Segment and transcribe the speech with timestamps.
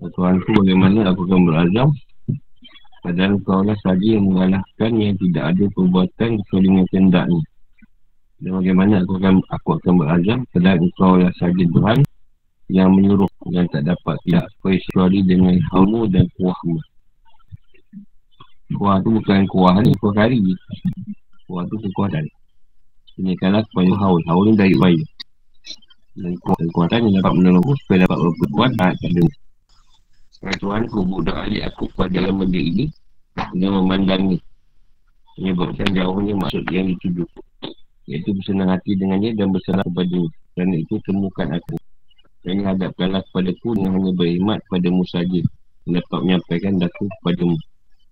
[0.00, 1.88] Allah Tuhanku bagaimana aku akan berazam
[3.00, 7.40] Padahal kau saja yang mengalahkan yang tidak ada perbuatan kecuali dengan kehendak ni.
[8.44, 11.98] Dan bagaimana aku akan aku akan berazam padahal kau saja Tuhan
[12.68, 16.76] yang menyuruh yang tak dapat tidak kecuali dengan hamu dan kuahmu.
[18.74, 20.38] Kuah tu bukan kuah ni, kuah kari.
[21.46, 22.24] Kuah tu kekuatan.
[23.18, 24.22] Ini kalah kepada haul.
[24.30, 25.02] Haul ni dari bayi.
[26.14, 29.24] Dan kuah kekuatan yang dapat menolongku supaya dapat berbuat tak ada.
[30.40, 32.88] Tuhan Tuhan ku budak alik aku pada dalam benda ini
[33.52, 34.40] dengan memandangi
[35.36, 37.28] menyebabkan jauhnya maksud yang dituju
[38.08, 40.20] iaitu bersenang hati dengannya dan bersenang kepada
[40.56, 41.76] kerana itu temukan aku
[42.40, 45.40] dan hadapkanlah kepada ku dengan hanya berkhidmat padamu saja
[45.84, 47.56] dapat menyampaikan daku kepadamu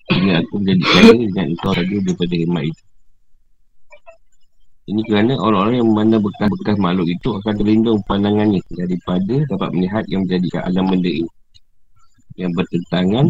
[0.09, 2.83] sehingga aku menjadi kaya dengan engkau saja daripada khidmat itu
[4.89, 10.25] ini kerana orang-orang yang memandang bekas-bekas makhluk itu akan terlindung pandangannya daripada dapat melihat yang
[10.25, 11.31] menjadikan alam benda ini
[12.39, 13.27] yang bertentangan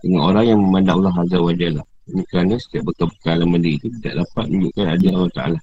[0.00, 1.82] dengan orang yang memandang Allah Azza wa Jalla.
[2.08, 5.60] Ini kerana setiap bekal-bekal benda itu tidak dapat menunjukkan ada Allah Ta'ala.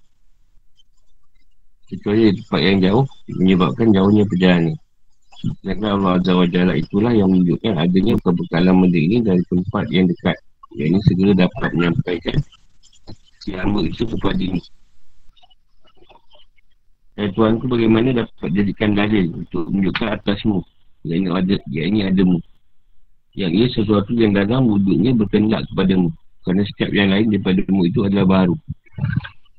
[1.86, 3.06] Kecuali tempat yang jauh
[3.42, 4.76] menyebabkan jauhnya perjalanan.
[5.62, 10.06] Sedangkan Allah Azza wa Jalla itulah yang menunjukkan adanya bekal-bekalan benda ini dari tempat yang
[10.10, 10.38] dekat.
[10.76, 12.38] Yang ini segera dapat menyampaikan
[13.40, 14.62] si hamba itu kepada ini.
[17.16, 20.60] Dan Tuhan ku bagaimana dapat jadikan dalil untuk menunjukkan atasmu.
[21.06, 22.38] Yang ini ada, yang ini adamu
[23.36, 26.08] yang ia sesuatu yang dalam wujudnya berkendak kepadamu
[26.48, 28.56] kerana setiap yang lain daripada mu itu adalah baru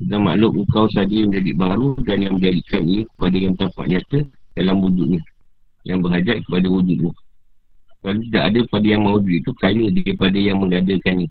[0.01, 4.19] dan makhluk engkau saja yang menjadi baru dan yang menjadikan ia kepada yang tampak nyata
[4.57, 5.21] dalam wujudnya
[5.87, 7.15] yang berhajat kepada wujudmu
[8.03, 11.31] kalau tidak ada pada yang mewujud itu kaya daripada yang mengadakannya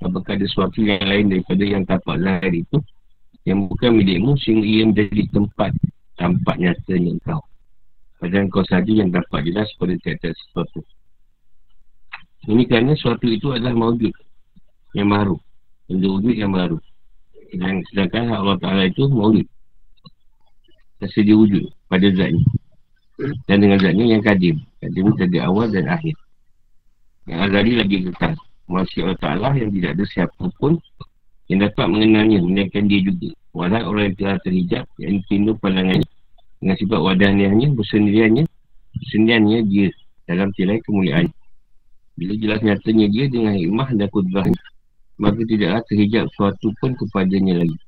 [0.00, 2.78] apakah ada sesuatu yang lain daripada yang tampak lahir itu
[3.44, 5.70] yang bukan milikmu sehingga ia menjadi tempat
[6.16, 7.40] tampak nyatanya engkau
[8.16, 10.80] padahal engkau saja yang dapat jelas pada tiap-tiap sesuatu
[12.46, 14.14] ini kerana suatu itu adalah mawujud
[14.94, 15.36] yang baru.
[15.90, 16.78] Benda wujud yang baru.
[17.58, 19.46] Dan sedangkan Allah Ta'ala itu mawujud.
[21.02, 22.42] Tersedia wujud pada zatnya.
[23.18, 24.56] Dan dengan zatnya yang kadim.
[24.80, 26.12] Kadim dari awal dan akhir.
[27.24, 28.32] Yang azali lagi kekal.
[28.66, 30.76] Maksud Allah Ta'ala yang tidak ada siapa pun
[31.46, 33.30] yang dapat mengenalnya, menaikkan dia juga.
[33.54, 36.08] Walau orang yang telah terhijab, yang tindu pandangannya.
[36.58, 38.44] Dengan sebab wadahnya, bersendiriannya,
[38.98, 39.88] bersendiriannya dia
[40.26, 41.30] dalam tirai kemuliaan.
[42.16, 44.48] Bila jelas nyatanya dia dengan hikmah dan kudrah
[45.20, 47.78] Maka tidaklah terhijab sesuatu pun kepadanya lagi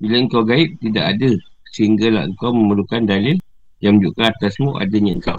[0.00, 1.30] Bila engkau gaib tidak ada
[1.76, 3.36] Sehinggalah engkau memerlukan dalil
[3.80, 5.38] Yang menunjukkan atasmu adanya engkau.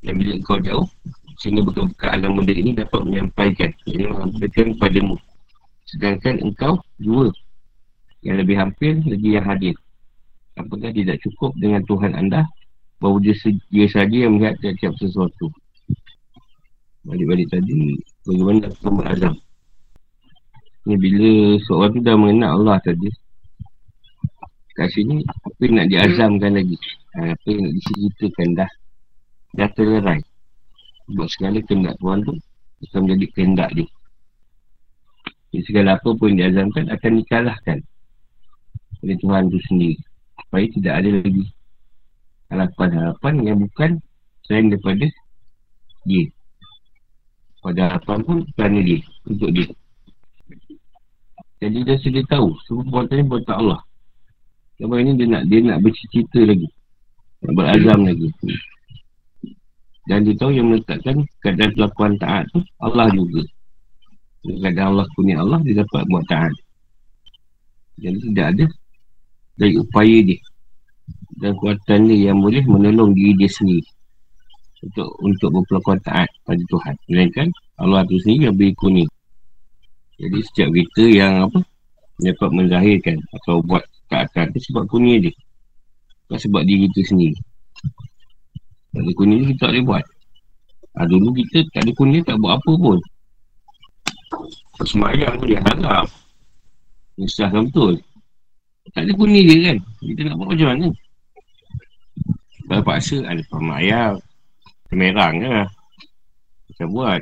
[0.00, 0.86] Dan bila engkau jauh
[1.40, 3.70] Sehingga bekal-bekal alam benda ini dapat menyampaikan.
[3.86, 5.16] Yang menyampaikan kepadamu.
[5.88, 7.30] Sedangkan engkau dua
[8.20, 9.76] Yang lebih hampir lagi yang hadir.
[10.58, 12.44] Apakah tidak cukup dengan Tuhan anda?
[13.00, 13.32] Bahawa dia,
[13.72, 15.48] dia saja yang melihat tiap-tiap sesuatu.
[17.00, 17.96] Balik-balik tadi
[18.28, 19.40] bagaimana aku berazam
[20.88, 23.08] ni bila seorang tu dah mengenal Allah tadi
[24.74, 26.76] kat sini apa nak diazamkan lagi
[27.18, 28.70] apa yang nak diceritakan dah.
[29.58, 30.20] Dah terlerai.
[31.10, 32.34] Buat segala kehendak Tuhan tu
[32.86, 33.88] akan menjadi kehendak dia.
[35.50, 37.78] Jadi segala apa pun diazamkan akan dikalahkan
[39.02, 39.98] oleh Tuhan tu sendiri.
[40.46, 41.46] Supaya tidak ada lagi
[42.50, 43.90] harapan-harapan yang bukan
[44.46, 45.06] selain daripada
[46.06, 46.24] dia.
[47.60, 49.66] Pada harapan pun kerana dia untuk dia.
[51.60, 53.80] Jadi dia sedia tahu semua perbuatan ni buatan Allah.
[54.80, 56.70] Sebab ini dia nak dia nak bercerita lagi
[57.40, 58.28] nak berazam lagi
[60.08, 63.42] dan dia tahu yang meletakkan keadaan pelakuan taat tu Allah juga
[64.44, 66.52] keadaan Allah punya Allah dia dapat buat taat
[68.00, 68.66] jadi tidak ada
[69.60, 70.40] dari upaya dia
[71.40, 73.88] dan kuatan dia yang boleh menolong diri dia sendiri
[74.80, 76.94] untuk untuk berpelakuan taat pada Tuhan.
[77.08, 79.10] Melainkan Allah tu sendiri yang beri kuning.
[80.20, 81.60] Jadi setiap kita yang apa
[82.20, 85.34] dapat menzahirkan atau buat taatan tu sebab kuning dia.
[86.30, 87.34] Bukan sebab diri kita sendiri.
[88.94, 90.04] Kalau kuning kita tak boleh buat.
[90.94, 92.98] Ha, dulu kita tak ada kuning tak buat apa pun.
[94.86, 96.06] Semayang pun dia harap.
[97.18, 97.98] Nisahkan betul.
[98.94, 99.78] Tak ada kuning dia kan.
[99.98, 100.88] Kita nak buat macam mana?
[102.70, 104.14] Kalau paksa ada pemayang.
[104.94, 105.68] Merang ke lah.
[106.70, 107.20] Macam buat.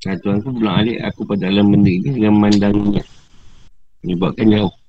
[0.00, 3.04] Nah, Tuhan tu bilang alik aku pada dalam benda ni dengan memandangnya.
[4.00, 4.79] Menyebabkan jauh.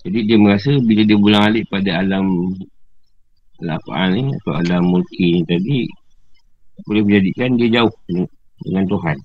[0.00, 2.56] Jadi dia merasa bila dia bulan alik pada alam
[3.60, 5.84] lapaan ni atau alam mulki ni tadi
[6.88, 7.92] boleh menjadikan dia jauh
[8.64, 9.16] dengan Tuhan.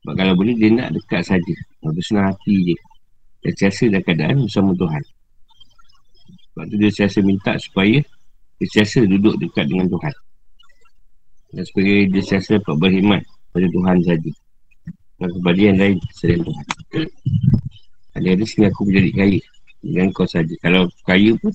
[0.00, 1.54] Sebab kalau boleh dia nak dekat saja.
[1.80, 2.76] Bersenang hati je.
[3.40, 5.02] Dia siasa dalam keadaan bersama Tuhan.
[6.52, 8.00] Sebab tu dia siasa minta supaya
[8.60, 10.14] dia siasa duduk dekat dengan Tuhan.
[11.56, 13.22] Dan supaya dia siasa dapat berkhidmat
[13.52, 14.30] pada Tuhan saja.
[15.20, 16.66] Dan kepada yang lain selain Tuhan.
[18.16, 19.40] Ada-ada sini aku menjadi kaya.
[19.80, 20.54] Dengan kau saja.
[20.60, 21.52] Kalau kaya pun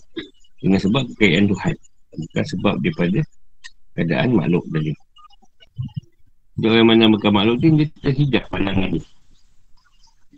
[0.64, 1.76] dengan sebab kekayaan Tuhan.
[2.16, 3.20] Bukan sebab daripada
[3.96, 4.92] keadaan makhluk tadi.
[6.56, 9.02] Dia orang mana bukan makhluk ni, dia terhijab pandangan ni.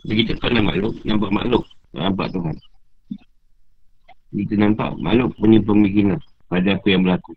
[0.02, 1.64] Jadi kita pandang makhluk, nampak makhluk.
[1.94, 2.56] Nampak Tuhan.
[4.28, 6.18] Kita nampak makhluk punya pemikiran
[6.50, 7.32] pada apa yang berlaku.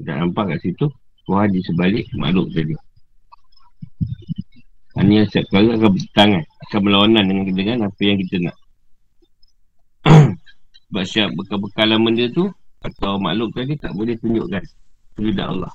[0.00, 0.86] Kita nampak kat situ,
[1.28, 2.74] Tuhan di sebalik makhluk tadi.
[4.92, 8.56] Hanya setiap kali akan bertangan, akan berlawanan dengan, dengan apa yang kita nak.
[10.88, 12.52] Sebab siap bekal-bekalan benda tu,
[12.82, 14.64] atau makhluk tadi tak boleh tunjukkan.
[15.16, 15.72] Tidak Allah.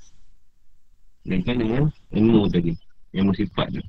[1.26, 1.84] Melainkan dengan
[2.14, 2.76] ilmu tadi.
[3.16, 3.82] Yang bersifat tu.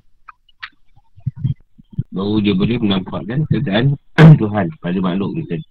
[2.09, 3.99] Baru dia boleh menampakkan keadaan
[4.41, 5.67] Tuhan pada makhluk ni tadi.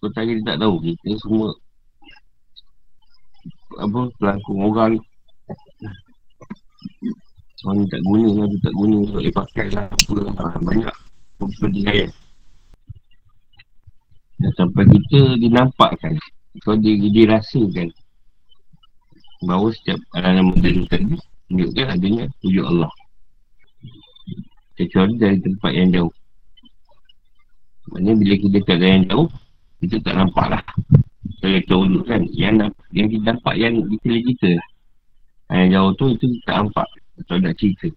[0.00, 0.80] Kau tadi dia tak tahu.
[0.84, 1.56] Kita semua
[3.80, 4.98] apa pelangkung orang
[7.66, 10.94] orang ni tak guna lah, tak guna boleh pakai lah apa lah, banyak
[11.36, 12.10] pertanyaan
[14.40, 16.16] dan sampai kita dinampakkan
[16.64, 17.92] kalau dia, dia rasakan
[19.44, 21.16] bahawa setiap alam tu tadi
[21.48, 22.92] tunjukkan adanya wujud Allah.
[24.76, 26.14] Kecuali dari tempat yang jauh.
[27.92, 29.28] Maknanya bila kita dari yang jauh
[29.80, 30.62] kita tak nampak lah.
[31.40, 32.56] Kalau kita wujud kan yang,
[32.92, 34.50] yang kita nampak yang kita kita
[35.50, 36.86] yang jauh tu itu tak nampak
[37.20, 37.88] atau nak cerita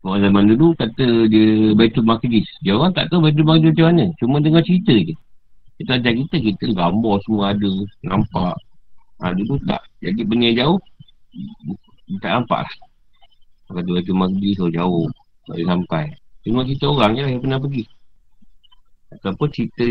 [0.00, 2.48] Orang zaman dulu kata dia Baitul Maqdis.
[2.64, 4.04] Dia orang tak tahu Baitul Maqdis macam mana.
[4.16, 5.12] Cuma dengar cerita je.
[5.76, 7.72] Kita ajar kita, kita gambar semua ada.
[8.08, 8.56] Nampak.
[9.20, 9.84] Ha, dulu tak.
[10.00, 10.78] Jadi benda yang jauh,
[12.24, 12.74] tak nampak lah.
[13.68, 15.04] Kata Baitul Maqdis so jauh.
[15.44, 16.04] Tak boleh sampai.
[16.48, 17.84] Cuma kita orang je lah yang pernah pergi.
[19.12, 19.84] Ataupun cerita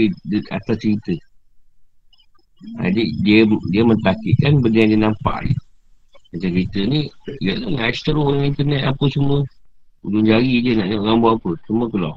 [0.58, 1.14] atas cerita.
[2.82, 5.54] Jadi dia dia mentakikkan benda yang dia nampak ni.
[6.30, 7.10] Macam kita ni,
[7.42, 9.42] dia tu dengan astro dengan internet apa semua.
[10.06, 11.52] Ujung jari je nak tengok gambar apa.
[11.68, 12.16] Semua keluar.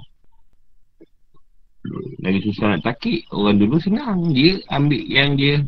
[2.23, 3.27] Lagi susah nak takik.
[3.35, 4.31] Orang dulu senang.
[4.31, 5.59] Dia ambil yang dia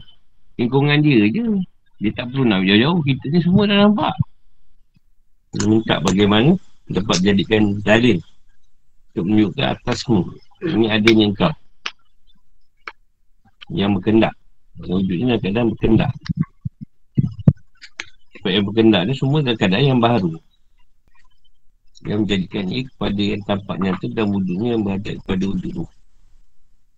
[0.60, 1.58] lingkungan dia je.
[1.98, 3.00] Dia tak perlu nak jauh-jauh.
[3.02, 4.14] Kita ni semua dah nampak.
[5.54, 6.54] Dia minta bagaimana
[6.90, 8.20] dapat jadikan dalil
[9.10, 10.20] untuk menunjukkan atasmu.
[10.62, 11.52] Ini adanya engkau.
[13.72, 14.34] Yang berkendak.
[14.84, 16.12] Wujudnya keadaan berkendak.
[18.44, 20.36] Sebab yang berkendak ni semua dalam keadaan yang baru
[22.04, 25.88] yang menjadikan ia kepada yang tampak nyata dan wujudnya yang berhadap kepada wujud.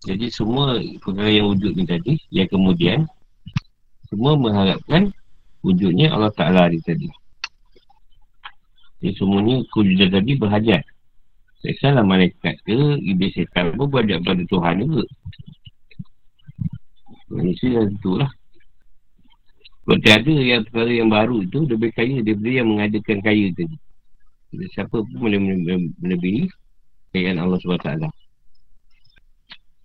[0.03, 3.07] Jadi semua perkara yang wujud ni tadi, yang kemudian
[4.11, 5.07] semua mengharapkan
[5.63, 7.07] wujudnya Allah Ta'ala ni tadi.
[8.99, 10.83] Jadi semuanya kewujudan tadi berhajat.
[11.63, 12.75] Seksalah malaikat ke,
[13.07, 15.03] iblis setan pun berhadap kepada Tuhan juga.
[17.31, 18.31] Manusia yang itulah.
[19.87, 23.77] Kalau tiada yang perkara yang baru itu, lebih kaya daripada yang mengadakan kaya tadi.
[24.75, 25.39] Siapa pun boleh
[26.03, 26.51] melebihi
[27.07, 28.03] kekayaan Allah SWT.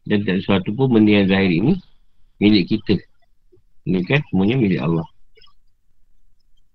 [0.02, 1.78] Dan tak sesuatu pun benda yang zahir ini
[2.42, 2.98] milik kita.
[3.86, 5.06] Ini kan semuanya milik Allah.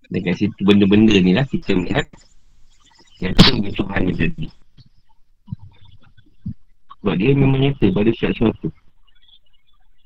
[0.08, 2.08] Dan kat situ benda-benda ni lah kita melihat
[3.20, 4.48] yang itu milik Tuhan ni tadi.
[7.04, 8.72] Sebab dia memang nyata pada sesuatu.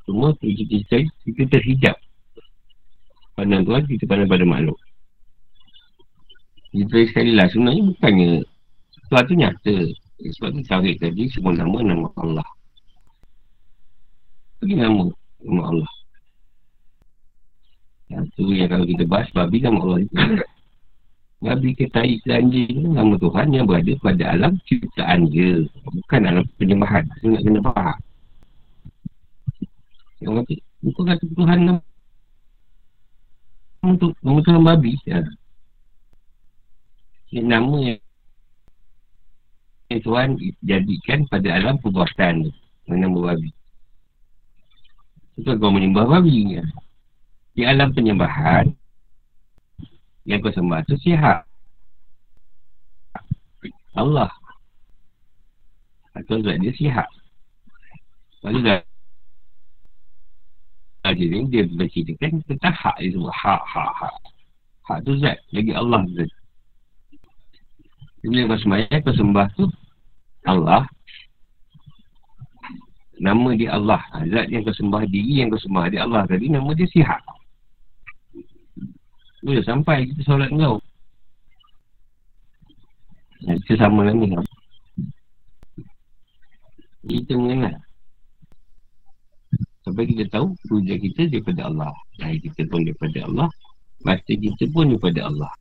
[0.10, 0.98] Semua kita, kita,
[1.30, 1.98] kita terhijab.
[3.41, 4.77] Pandang Tuhan, kita pandang pada makhluk.
[6.77, 8.31] Dia tulis sekali lah Sebenarnya bukannya
[9.10, 9.75] Sebab tu nyata
[10.24, 12.48] Sebab tu tarik tadi Semua nama nama Allah.
[14.62, 15.10] Bagi nama
[15.41, 15.91] Nama Allah.
[18.13, 20.15] Yang tu yang kalau kita bahas Babi nama Allah itu.
[21.41, 25.65] Babi ke taik ke anjing Nama Tuhan yang berada pada alam Ciptaan je.
[25.81, 27.03] Bukan alam penyembahan.
[27.19, 28.00] Saya nak kena faham.
[30.21, 30.53] Yang kata
[30.86, 31.90] Bukan kata Tuhan nama
[33.82, 35.26] untuk nama babi ya.
[37.32, 37.98] Ini nama
[39.90, 40.30] yang Tuhan
[40.62, 42.52] jadikan pada alam perbuatan tu
[42.92, 43.50] Nama babi.
[45.40, 46.66] Itu kau menyembah babi ya.
[47.56, 48.72] Di alam penyembahan
[50.28, 51.48] Yang kau sembah tu sihat.
[53.98, 54.30] Allah.
[56.14, 57.10] Atau zat dia sihat.
[58.46, 58.80] Lalu dah
[61.01, 64.15] Jadi dia berceritakan tentang hak dia semua Hak, hak, hak
[64.86, 66.25] Hak tu zat Lagi Allah tu
[68.22, 69.65] bila kau sembahyang, kau sembah tu
[70.46, 70.86] Allah
[73.17, 76.70] Nama dia Allah Zat yang kau sembah diri yang kau sembah dia Allah tadi Nama
[76.77, 77.17] dia sihat
[79.41, 80.77] Boleh sampai kita solat kau.
[83.41, 84.29] Kita sama lah ni.
[87.10, 87.74] Kita mengenal.
[89.82, 91.92] Sampai kita tahu hujah kita daripada Allah.
[92.22, 93.50] Lahir kita pun daripada Allah.
[94.02, 95.52] Mata kita pun daripada Allah.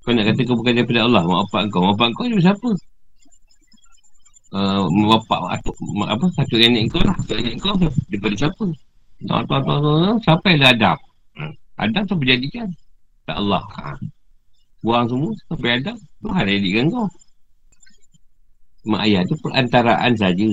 [0.00, 1.80] Kau nak kata kau bukan daripada Allah, mak bapak kau.
[1.84, 2.70] Mak bapak kau ni siapa?
[4.50, 7.16] Uh, mak bapak atuk, mak apa, satu nenek kau lah.
[7.20, 7.76] Satu nenek kau
[8.08, 8.64] daripada siapa?
[9.28, 10.98] Tak, tak, tak, tak, sampai lah Adam.
[11.36, 11.52] Hmm.
[11.76, 12.68] Adam tu berjadikan.
[13.28, 13.62] Tak Allah.
[13.76, 13.92] Ha.
[14.80, 15.96] Buang semua sampai Adam.
[16.24, 17.08] Tuhan jadikan kau.
[18.88, 20.48] Mak ayah tu perantaraan saja.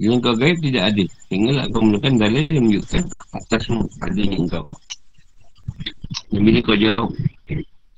[0.00, 1.04] Yang kau gaib tidak ada.
[1.28, 3.04] Sehinggalah kau menggunakan dalil yang menunjukkan
[3.36, 4.64] atasmu adanya engkau.
[6.32, 7.10] Dan bila kau jauh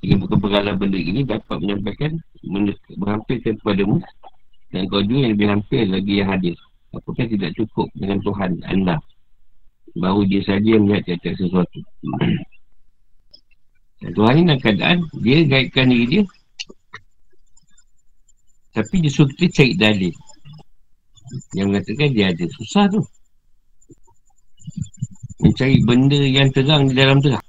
[0.02, 2.12] Jika bukan pergala benda ini Dapat menyampaikan
[2.44, 3.96] Menghampirkan kepadamu
[4.68, 6.56] Dan kau juga yang lebih hampir lagi yang hadir.
[6.92, 8.96] Apakah tidak cukup dengan Tuhan anda?
[9.96, 11.80] Bahawa dia saja yang melihat tiap sesuatu.
[14.16, 14.98] Tuhan ini dalam keadaan.
[15.20, 16.22] Dia gaibkan diri dia.
[18.72, 20.12] Tapi dia kita cari dalil
[21.56, 23.00] Yang mengatakan dia ada Susah tu.
[25.42, 27.42] Mencari benda yang terang di dalam terang.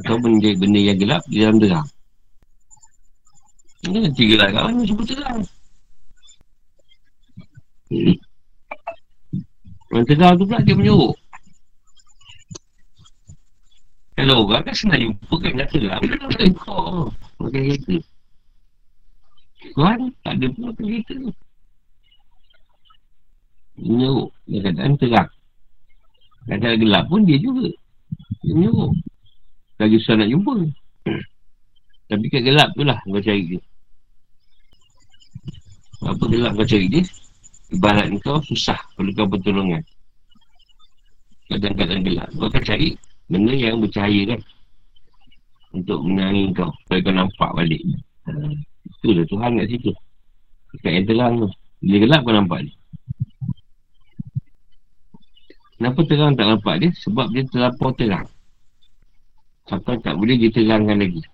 [0.00, 1.86] Atau benda, benda yang gelap di dalam terang.
[3.84, 5.40] Ini nanti gelap kat mana semua terang.
[9.90, 11.14] Yang terang tu pula dia menyuruh.
[14.20, 17.08] Kalau orang kan senang jumpa kan nak terang Dia tak boleh kau
[17.40, 17.96] Pakai kereta
[19.72, 21.32] Tuhan tak ada pun kereta tu
[23.80, 24.28] Menyuruh.
[24.44, 25.30] Dia kata terang.
[26.48, 27.68] Kadang gelap pun dia juga.
[28.44, 28.92] Dia menyuruh.
[29.80, 30.52] Lagi susah nak jumpa.
[32.10, 33.60] Tapi kat gelap tu lah Kau cari dia.
[36.04, 37.04] Apa gelap kau cari dia?
[37.70, 39.80] Ibarat kau susah Perlu kau pertolongan.
[41.48, 42.28] Kadang-kadang gelap.
[42.36, 42.98] Kau akan cari
[43.30, 44.40] Benda yang bercahaya kan?
[45.70, 46.72] Untuk menangis kau.
[46.84, 47.80] Supaya kau nampak balik.
[48.26, 48.32] Ha.
[49.00, 49.92] Itu lah Tuhan kat situ.
[50.76, 51.48] Dekat yang terang tu.
[51.80, 52.79] Bila gelap kau nampak dia
[55.80, 56.92] Kenapa terang tak nampak dia?
[56.92, 58.28] Sebab dia terlampau terang.
[59.64, 61.24] Sampai tak boleh diterangkan lagi.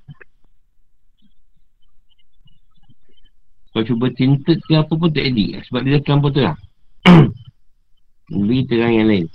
[3.74, 6.58] Kau cuba tinted ke apa pun tak edit Sebab dia dah terang.
[8.46, 9.26] Beri terang yang lain.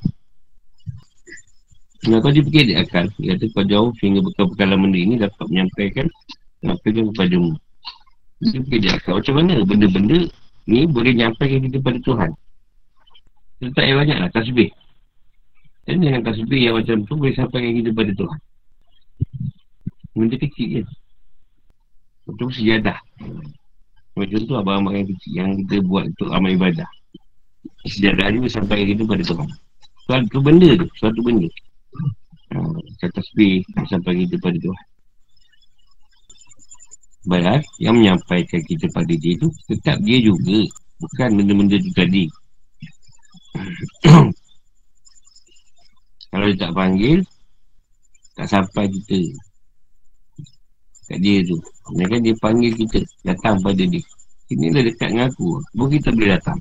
[2.08, 6.10] Kenapa dia fikir dia akal Dia kata kau jauh sehingga bekal-bekalan benda ini Dapat menyampaikan
[6.66, 7.54] Menyampaikan kepadamu
[8.42, 10.20] Dia fikir dia akal Macam mana benda-benda
[10.66, 12.32] ni boleh nyampaikan kita kepada Tuhan?
[13.62, 14.74] Kita tak payah banyak lah tasbih
[15.92, 18.40] Dan dengan tasbih yang macam tu Boleh sampaikan kita kepada Tuhan
[20.16, 20.84] Benda kecil je.
[22.28, 23.00] Macam sejadah.
[24.16, 26.88] Macam tu abang-abang yang kecil Yang kita buat untuk amal ibadah.
[27.84, 29.50] Sejadah ni sampai kita pada Tuhan
[30.08, 31.52] Suatu benda tu Suatu benda.
[33.04, 33.60] Kata ha, tasbih
[33.92, 34.86] Sampai kita pada Tuhan
[37.28, 40.64] Barat Yang menyampaikan kita pada dia tu Tetap dia juga.
[41.04, 42.32] Bukan benda-benda tu tadi
[46.32, 47.20] Kalau dia tak panggil
[48.40, 49.20] tak sampai kita
[51.12, 51.60] Kat dia tu.
[51.92, 54.00] Kan dia panggil kita Datang pada dia.
[54.52, 55.60] Ini dah dekat dengan aku.
[55.76, 56.60] Baru kita boleh datang?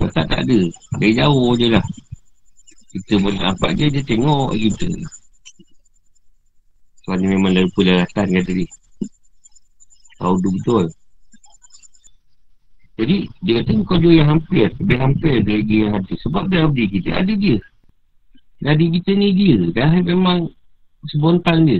[0.00, 0.60] Kalau tak tak ada.
[0.96, 1.84] Dari jauh je lah.
[2.96, 4.88] Kita boleh nampak dia Dia tengok kita.
[7.04, 8.68] Sebab dia memang lupa datang kata dia.
[10.16, 10.86] Tahu tu betul.
[12.96, 16.64] Jadi dia kata kau juga yang hampir Lebih hampir dari dia yang hati Sebab dia
[16.64, 17.20] abdi kita.
[17.20, 17.56] Ada dia
[18.58, 20.50] Dari kita ni dia Dah memang
[21.06, 21.78] Spontan dia.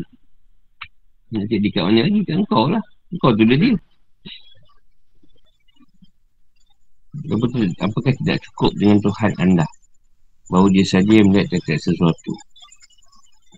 [1.35, 2.83] Nak cek dekat mana lagi Kat kau lah.
[3.19, 3.75] Kau tu dia
[7.19, 9.67] Betul, apakah tidak cukup dengan Tuhan anda?
[10.55, 12.33] Bahawa dia saja yang melihat dekat sesuatu.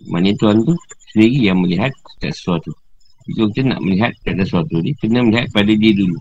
[0.09, 0.73] Maksudnya Tuhan tu
[1.13, 2.73] sendiri yang melihat dekat sesuatu.
[3.29, 6.17] Jika kita nak melihat dekat sesuatu ni Kena melihat pada dia dulu.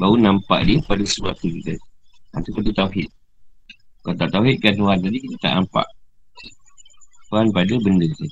[0.00, 1.76] Baru nampak dia pada sesuatu kita.
[2.40, 3.19] Itu kata Tauhid
[4.00, 5.86] Kalau tak Tauhid kan Tuhan tadi kita tak nampak.
[7.28, 8.26] Tuhan pada benda tu.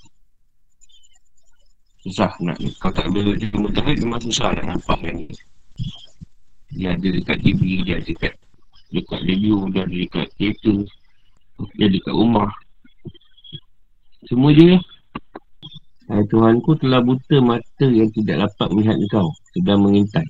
[2.09, 5.17] Susah nak Kau tak boleh jadi mutahid Memang susah nak nampak kan.
[6.73, 8.33] Dia ada dekat TV Dia ada dekat
[8.95, 10.75] Dekat radio Dia ada dekat kereta
[11.75, 12.51] Dia ada dekat rumah.
[14.31, 14.79] Semua dia
[16.09, 19.29] Hai, Tuhan ku telah buta mata yang tidak dapat melihat engkau.
[19.53, 20.25] Sedang mengintai.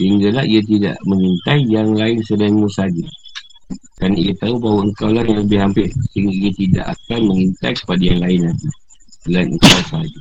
[0.00, 3.04] Sehinggalah ia tidak mengintai yang lain selainmu saja
[3.98, 8.02] Kerana ia tahu bahawa engkau lah yang lebih hampir Sehingga ia tidak akan mengintai kepada
[8.02, 8.40] yang lain
[9.22, 10.20] Selain engkau sahaja.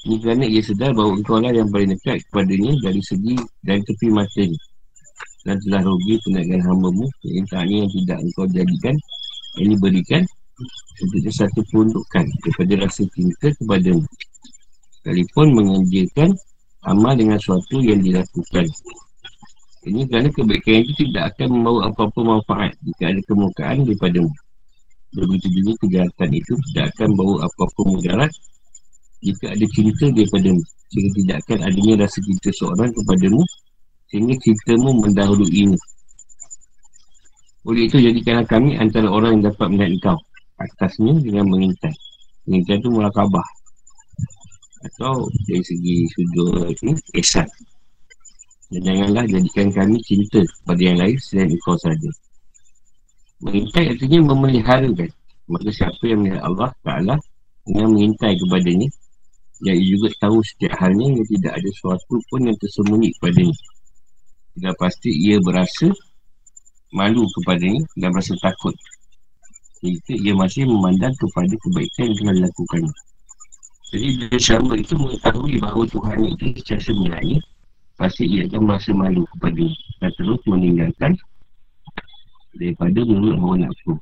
[0.00, 4.08] Ini kerana ia sedar bahawa engkau lah yang paling dekat kepadanya Dari segi dan tepi
[4.08, 4.60] matanya.
[5.44, 8.94] Dan telah rugi perniagaan hamba-Mu yang tak yang tidak engkau jadikan
[9.56, 10.22] yang diberikan
[11.00, 14.04] untuk satu peruntukan daripada rasa cinta kepada-Mu.
[15.00, 16.36] Sekalipun mengerjakan
[16.84, 18.68] amal dengan sesuatu yang dilakukan
[19.88, 24.32] ini kerana kebaikan itu tidak akan membawa apa-apa manfaat jika ada kemukaan daripada-Mu
[25.10, 28.32] begitu juga kejahatan itu tidak akan membawa apa-apa mudarat
[29.20, 33.42] jika ada cinta daripada-Mu sehingga tidak akan adanya rasa cinta seorang kepada-Mu
[34.10, 35.78] sehingga cintamu mendahului ini.
[37.62, 40.18] Oleh itu, jadikanlah kami antara orang yang dapat melihat engkau
[40.58, 41.94] atasnya dengan mengintai.
[42.50, 43.46] Mengintai itu murakabah.
[44.80, 47.46] Atau dari segi sudut ini, esan.
[48.70, 52.10] Dan janganlah jadikan kami cinta pada yang lain selain engkau saja.
[53.42, 55.10] Mengintai artinya memeliharakan.
[55.50, 57.18] Maka siapa yang melihat Allah Ta'ala
[57.66, 58.86] dengan mengintai kepadanya,
[59.66, 63.56] yang juga tahu setiap halnya yang tidak ada sesuatu pun yang tersembunyi kepadanya.
[64.54, 65.90] Sudah pasti ia berasa
[66.94, 68.74] malu kepadanya dan berasa takut.
[69.82, 72.82] Jika ia masih memandang kepada kebaikan yang telah dilakukan.
[73.90, 77.38] Jadi bila sama itu mengetahui bahawa Tuhan itu secara sebenarnya
[78.00, 79.68] pasti ia akan merasa malu kepada
[80.00, 81.12] dan terus meninggalkan
[82.56, 83.92] daripada mulut hawa nafsu.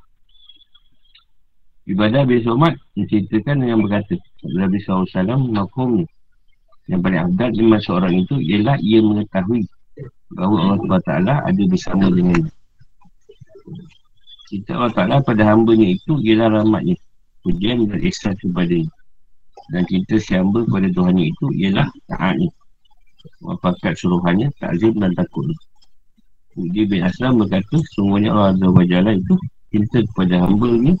[1.83, 4.15] Ibadah biasa umat menceritakan dengan berkata
[4.55, 5.03] Nabi SAW
[5.51, 6.07] makhumnya
[6.87, 9.67] yang paling abad lima seorang itu ialah ia mengetahui
[10.31, 12.47] bahawa Allah Ta'ala ada bersama dengan
[14.47, 16.95] Cinta Allah Ta'ala pada hambanya itu ialah rahmatnya
[17.43, 18.79] Pujian dan ihsan kepada
[19.69, 22.49] Dan cinta si hamba kepada Tuhan itu ialah taatnya
[23.43, 25.51] Wafakat suruhannya, takzim dan takut.
[26.59, 29.35] Udi bin Aslam berkata Semuanya Allah Azza wa Jalla itu
[29.69, 30.93] Cinta kepada hambanya.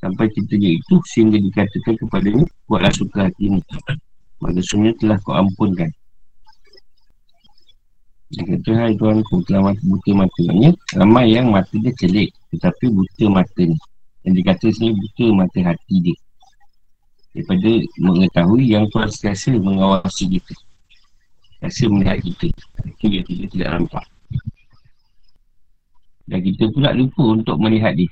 [0.00, 3.60] Sampai cintanya itu sehingga dikatakan kepadanya Buatlah suka hati ini
[4.40, 5.90] Maka semuanya telah kau ampunkan.
[8.30, 12.30] Dia kata, hai Tuhan ku telah mata buta mata Maksudnya, ramai yang mata dia celik
[12.54, 13.76] Tetapi buta mata ni.
[14.24, 16.16] Yang dikata sini buta mata hati dia.
[17.36, 20.54] Daripada mengetahui yang Tuhan sentiasa mengawasi kita
[21.60, 22.48] Sentiasa melihat kita.
[23.04, 24.04] Yang kita tidak nampak.
[26.24, 28.08] Dan kita pula lupa untuk melihat dia.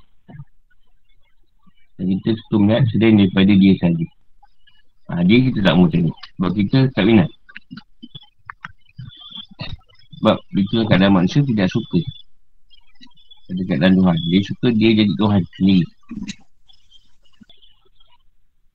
[1.97, 4.07] Dan kita suka melihat selain daripada dia saja.
[5.09, 6.19] Ha, dia kita tak mahu tengok.
[6.37, 7.31] Sebab kita tak minat.
[10.21, 12.01] Sebab itu keadaan manusia tidak suka.
[13.49, 14.17] Pada keadaan Tuhan.
[14.29, 15.89] Dia suka dia jadi Tuhan sendiri.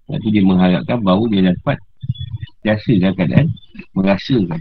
[0.03, 1.77] Lepas tu dia mengharapkan bahawa dia dapat
[2.63, 3.47] Biasa dalam keadaan.
[3.93, 4.59] Merasakan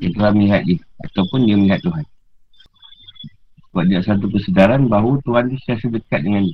[0.00, 0.78] Yang Tuhan melihat dia.
[1.08, 2.04] Ataupun dia melihat Tuhan.
[3.70, 6.44] Sebab dia satu kesedaran bahawa Tuhan tu sentiasa dekat dengan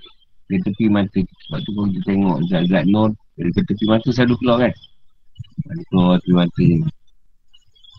[0.47, 0.59] dia.
[0.63, 1.21] Tepi mata.
[1.21, 4.73] Sebab tu kalau kita tengok Zat-zat Nur Dari tepi mata selalu keluar kan.
[5.91, 6.65] Keluar tepi mata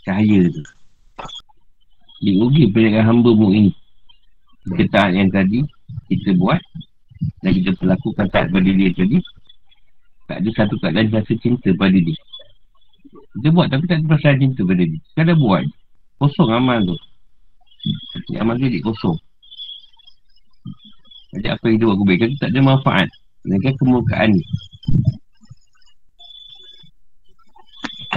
[0.07, 0.63] Cahaya tu.
[2.23, 3.75] Diuji perniagaan hamba mu ini.
[4.71, 5.67] Ketaan yang tadi
[6.07, 6.59] kita buat
[7.43, 9.19] dan kita perlakukan pada dia tadi
[10.27, 12.17] tak ada satu keadaan rasa cinta pada dia.
[13.37, 14.99] Kita buat tapi tak ada perasaan cinta pada dia.
[15.23, 15.63] Dah buat.
[16.19, 16.97] Kosong amal tu.
[18.35, 19.15] Amal dia kosong.
[21.37, 23.07] Jadi apa yang dia buat kebaikan tu tak ada manfaat.
[23.47, 24.43] Dengan kemukaan ni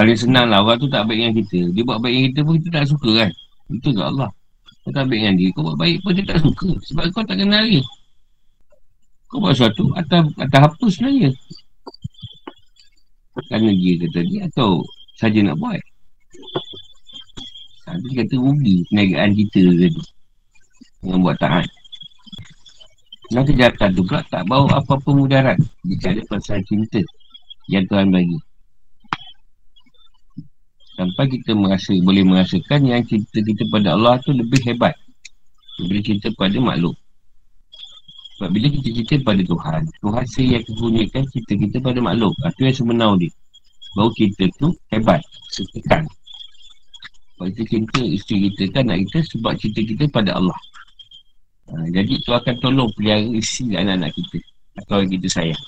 [0.00, 1.60] paling senang lah orang tu tak baik dengan kita.
[1.76, 3.30] Dia buat baik dengan kita pun kita tak suka kan?
[3.68, 4.30] Itu ke Allah?
[4.80, 5.48] Kau tak baik dengan dia.
[5.52, 6.70] Kau buat baik pun dia tak suka.
[6.88, 7.82] Sebab kau tak kenal dia.
[9.28, 11.30] Kau buat sesuatu Atas, atas apa sebenarnya
[13.34, 14.82] Kerana dia kata dia Atau
[15.14, 15.80] saja nak buat?
[17.86, 20.02] Ha, kata rugi Perniagaan kita tadi.
[21.00, 21.66] Dengan buat taat
[23.30, 25.58] Dan kejahatan tu pula Tak bawa apa-apa mudarat.
[25.86, 27.00] Jika ada pasal cinta
[27.70, 28.38] Yang Tuhan bagi.
[30.98, 34.92] Sampai kita merasa, boleh merasakan yang cinta kita pada Allah tu lebih hebat
[35.78, 36.98] Daripada cinta pada makhluk
[38.40, 42.60] Sebab bila kita cinta pada Tuhan Tuhan saya yang kegunyikan cinta kita pada makhluk Itu
[42.64, 43.28] yang sebenar dia.
[43.92, 45.20] Bahawa kita tu hebat,
[45.52, 46.08] setekan.
[47.36, 50.56] Sebab kita cinta isteri kita kan anak kita Sebab cinta kita pada Allah.
[51.68, 54.40] Ha, Jadi tu akan tolong pelihara isi anak-anak kita
[54.80, 55.64] Atau yang kita sayang.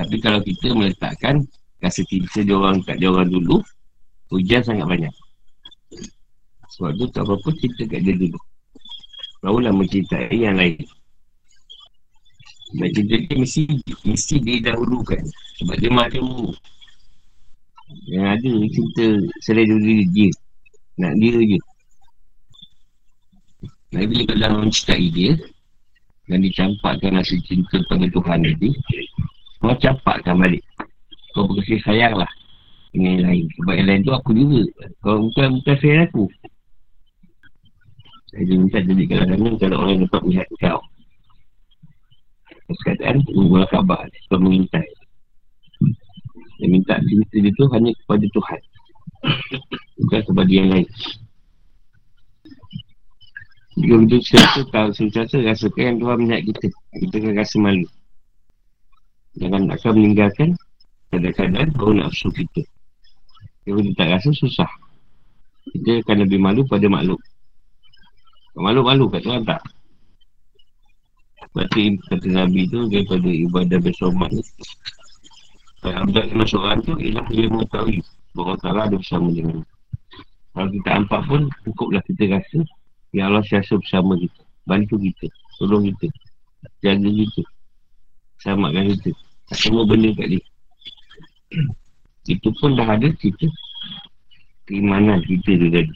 [0.00, 1.44] Tapi kalau kita meletakkan
[1.84, 3.60] Rasa cinta dia orang kat dia orang dulu
[4.32, 5.12] Hujan sangat banyak.
[6.72, 8.40] Sebab tu tak apa-apa cerita kat dia dulu.
[9.44, 10.80] Barulah mencintai yang lain
[12.74, 13.62] Cerita dia mesti
[14.02, 15.22] Mesti dia dahulukan
[15.62, 16.24] Sebab dia macam
[18.10, 19.06] Yang ada cerita
[19.44, 20.30] Selain diri dia.
[20.96, 21.58] Nak dia je.
[23.94, 25.32] Nabi bila kalau mencintai dia
[26.26, 28.70] Dan dicampakkan rasa cinta pada Tuhan tadi
[29.62, 30.62] Kau campakkan balik.
[31.32, 32.30] Kau berkasih sayang lah
[32.96, 33.44] dengan yang lain.
[33.60, 34.62] Sebab yang lain tu aku juga.
[35.04, 36.24] Kalau bukan, bukan saya aku.
[38.36, 40.80] Dia minta jadikan larangan kalau orang dapat melihat kau.
[42.66, 44.86] Keadaan Mula khabar Sebab mengintai.
[46.58, 48.60] Dia minta cerita dia tu Hanya kepada Tuhan.
[50.02, 50.88] Bukan kepada yang lain.
[53.76, 56.66] Jika kita cerita Kalau sentiasa rasakan yang Tuhan melihat kita.
[57.06, 57.88] Kita akan rasa malu.
[59.36, 60.48] Jangan akan meninggalkan
[61.12, 62.66] Kadang-kadang Baru nafsu kita.
[63.62, 64.70] Kalau kita tak rasa susah.
[65.70, 67.18] Kita akan lebih malu pada makhluk.
[68.56, 69.60] Malu-malu kat Tuhan tak
[71.56, 74.44] Berarti kata Nabi tu daripada ibadah bersomat ni.
[75.86, 78.02] Abad kena seorang tu ialah dia mengetahui
[78.34, 79.62] Bahawa Allah ada bersama dengan
[80.50, 82.58] Kalau kita nampak pun cukuplah kita rasa
[83.14, 85.30] Ya Allah siasa bersama kita Bantu kita,
[85.62, 86.10] tolong kita
[86.82, 87.42] Jaga kita
[88.42, 89.10] Selamatkan kita.
[89.54, 90.42] Semua benda kat dia.
[92.34, 93.46] Itu pun dah ada kita
[94.66, 95.94] Keimanan kita tu tadi.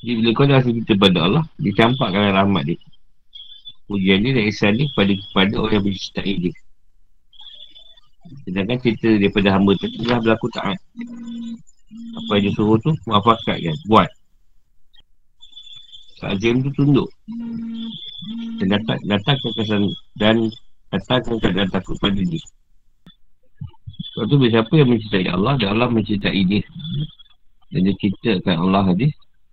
[0.00, 2.78] Jadi bila kau dah rasa kita pada Allah Dia campakkan rahmat dia
[3.88, 6.54] Ujian dia dan ihsan dia kepada, kepada orang yang mencintai dia.
[8.44, 10.78] Sedangkan cerita daripada hamba tu telah berlaku taat.
[11.88, 14.08] Apa yang dia suruh tu, muafakat kan, buat.
[16.18, 17.08] Azim tu tunduk.
[18.58, 19.86] Dan datang, datang ke kesan
[20.18, 20.50] dan
[20.90, 22.42] datang ke keadaan takut pada dia.
[24.12, 26.62] Sebab tu siapa yang mencintai Allah dan Allah mencintai dia.
[27.70, 29.08] Dan dia ceritakan Allah tadi,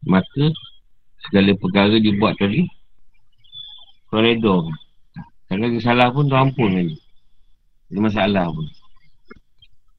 [0.09, 0.43] maka
[1.29, 2.33] segala perkara dia buat
[4.15, 4.55] kau reda
[5.51, 6.95] Kalau dia salah pun tu ampun lagi
[7.91, 8.67] Ada masalah pun.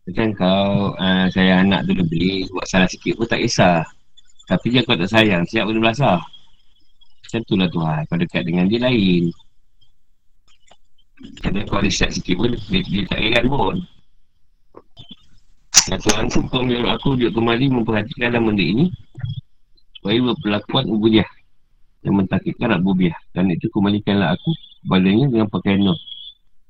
[0.09, 3.85] Macam kau uh, sayang anak tu lebih Buat salah sikit pun tak kisah.
[4.49, 6.25] Tapi dia kau tak sayang Siap boleh belasah.
[7.29, 9.29] Macam tu lah Tuhan Kau dekat dengan dia lain.
[11.45, 13.77] Kalau kau ada siap sikit pun Dia, dia tak heran pun.
[15.93, 18.89] Dan Tuhan tu kau aku dia kembali memperhatikan dalam benda ini.
[20.01, 21.29] Supaya berpelakuan ubudiah
[22.07, 24.55] yang mentakitkan Rabubiah dan itu kembalikanlah aku
[24.87, 25.99] kepadanya dengan pakaian Nur.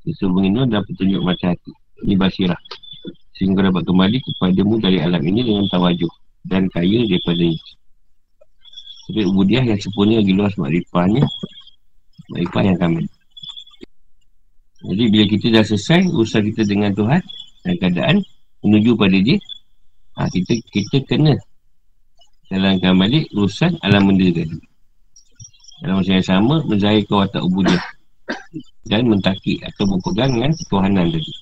[0.09, 1.73] Sesungguhnya Nur dan petunjuk macam hati.
[2.09, 2.61] Ini basirah.
[3.37, 6.09] Sehingga dapat kembali kepadamu dari alam ini dengan tawajuh
[6.49, 7.61] dan kaya daripada ini.
[9.07, 11.23] Tapi ubudiah yang sempurna lagi luas makrifahnya
[12.31, 13.03] makrifah yang kami
[14.87, 17.23] jadi bila kita dah selesai usaha kita dengan Tuhan
[17.67, 18.17] dan keadaan
[18.63, 19.39] menuju pada dia
[20.19, 21.35] ha, kita kita kena
[22.51, 24.59] jalankan balik urusan alam benda tadi
[25.87, 27.85] dalam masa yang sama Menzahirkan watak ubudiah
[28.83, 31.33] Dan mentakik atau berpegang dengan Tuhanan tadi.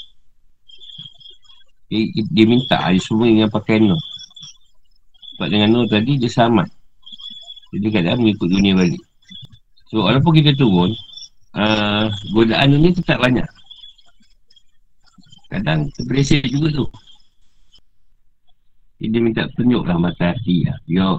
[1.88, 3.96] Dia, dia minta dia semua yang pakai Nur
[5.34, 6.68] Sebab dengan Nur tadi dia selamat.
[7.72, 9.02] Jadi kadang mengikut dunia balik.
[9.88, 10.92] So walaupun kita turun
[11.56, 13.48] uh, Godaan dunia tetap banyak.
[15.48, 16.86] Kadang terberesik juga tu.
[19.04, 20.78] Dia minta tunjukkan mata hati lah.
[20.88, 21.18] Dia,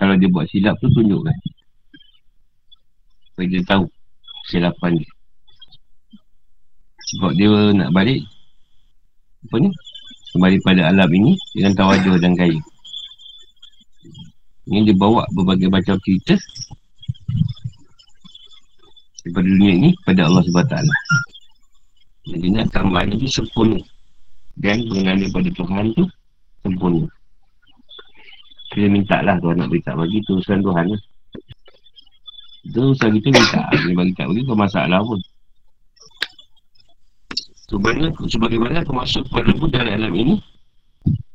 [0.00, 1.36] kalau dia buat silap tu tunjukkan
[3.40, 3.84] supaya dia tahu
[4.44, 5.10] kesilapan dia.
[7.08, 8.20] Sebab dia nak balik
[9.48, 9.72] apa ni?
[10.36, 12.60] Kembali pada alam ini dengan tawajuh dan kaya
[14.68, 16.36] ini dia bawa berbagai macam cerita
[19.24, 20.76] daripada dunia ini pada Allah SWT
[22.28, 23.80] jadi nak tambahan itu sempurna.
[24.60, 26.04] Dan mengenai pada Tuhan tu
[26.60, 27.08] sempurna.
[28.70, 31.00] Kita minta lah Tuhan nak beritahu bagi tu urusan Tuhan lah
[32.70, 35.18] itu usaha kita minta Dia bagi tak bagi kau masalah pun.
[37.66, 40.34] Sebenarnya Sebagaimana kau masuk kepada mu dalam alam ini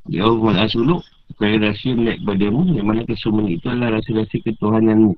[0.08, 1.04] Dia Allah Suluk
[1.36, 5.12] Kaya rahsia melihat kepada mu Yang mana kesemua itu adalah rasa-rasa ketuhananmu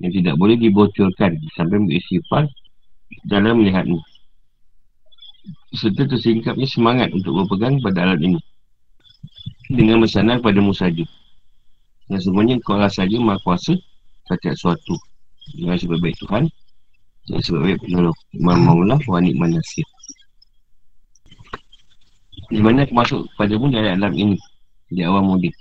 [0.00, 2.48] Yang tidak boleh dibocorkan Sampai beristighfar
[3.28, 4.00] Dalam melihatmu
[5.76, 8.40] Serta tersingkapnya semangat Untuk berpegang pada alam ini.
[9.68, 11.04] Dengan bersandar mu saja.
[12.08, 13.76] Yang semuanya kau rasa saja maha kuasa
[14.24, 14.96] Setiap suatu
[15.54, 16.44] dengan sebab baik Tuhan.
[17.28, 19.84] Dengan sebab baik penolong Imam Maulah wa nikman nasir
[22.48, 24.36] Di mana aku masuk padamu dari alam ini
[24.88, 25.52] Di awal mudik.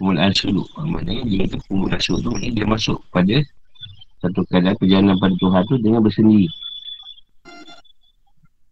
[0.00, 0.64] Kemulaan suluk.
[0.76, 3.36] Maksudnya dia kata kemulaan suluk tu Dia masuk pada
[4.24, 6.48] Satu keadaan perjalanan pada Tuhan tu Dengan bersendiri.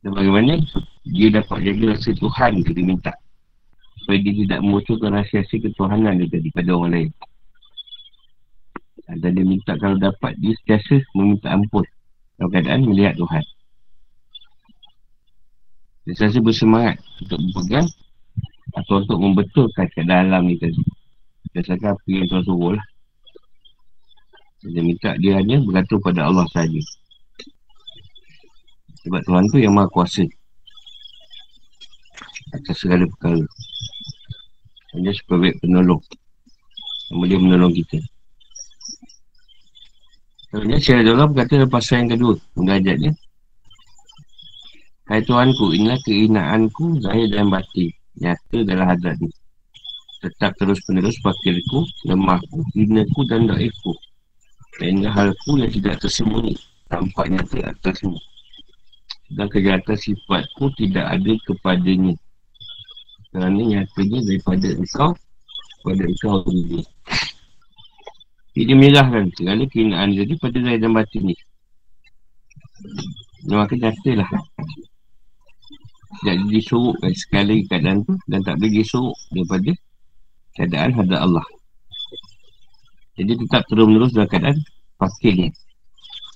[0.01, 0.57] Dan bagaimana
[1.05, 3.13] Dia dapat jaga rasa Tuhan tu dia minta.
[4.01, 7.11] Supaya dia tidak membutuhkan rahsia-rahsia ketuhanan dia tadi pada orang lain
[9.19, 11.83] dan dia minta kalau dapat dia setiasa meminta ampun
[12.39, 13.45] dalam keadaan melihat Tuhan.
[16.07, 16.97] Dia sentiasa bersemangat
[17.27, 17.89] untuk berpegang
[18.79, 20.79] atau untuk membetulkan keadaan alam ni tadi.
[21.51, 22.87] Berdasarkan apa yang Tuhan suruh lah.
[24.61, 26.81] Dia minta dia hanya bergantung pada Allah saja.
[29.03, 30.23] Sebab Tuhan tu yang maha kuasa.
[32.55, 33.43] Atas segala perkara.
[34.93, 36.03] Dan dia sebagai penolong.
[37.11, 37.99] Nama dia menolong kita.
[40.51, 42.35] Sebenarnya Syekh Abdullah berkata lepas yang kedua.
[42.59, 43.15] Munajatnya.
[45.07, 47.91] Hai Tuhanku, inilah keinaanku zahir dan batin.
[48.19, 49.31] Nyata dalam hadrat ni.
[50.21, 53.95] Tetap terus-menerus fakirku, lemahku, hinaku dan daifku.
[54.83, 56.59] Dan halku yang tidak tersembunyi.
[56.91, 58.19] Tampak nyata atasmu.
[59.31, 62.19] Dan kejahatan sifatku tidak ada kepadanya.
[63.31, 65.15] Kerana nyatanya daripada engkau,
[65.79, 66.83] kepada engkau sendiri.
[68.51, 71.37] Dia merahkan segala keinaan jadi pada zahir dan batin ni.
[73.47, 74.31] Maka nyatalah
[76.21, 79.71] tidak disorokkan sekali keadaan tu dan tak boleh disorok daripada
[80.59, 81.47] keadaan hadap Allah.
[83.15, 84.59] Jadi tetap terus menerus dalam keadaan
[84.99, 85.55] fakirnya.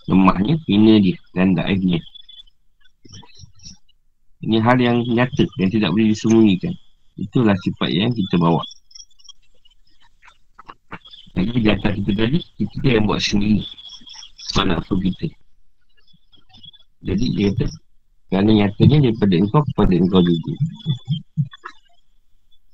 [0.06, 1.98] Lemahnya, hina dia dan daifnya.
[4.44, 6.76] Ini hal yang nyata yang tidak boleh disembunyikan.
[7.16, 8.60] Itulah sifat yang kita bawa.
[11.34, 13.66] Lagi di atas kita tadi, kita yang buat sendiri.
[14.50, 15.26] Sebab nafsu kita.
[17.02, 17.66] Jadi dia kata,
[18.30, 20.52] kerana nyatanya daripada engkau kepada engkau juga.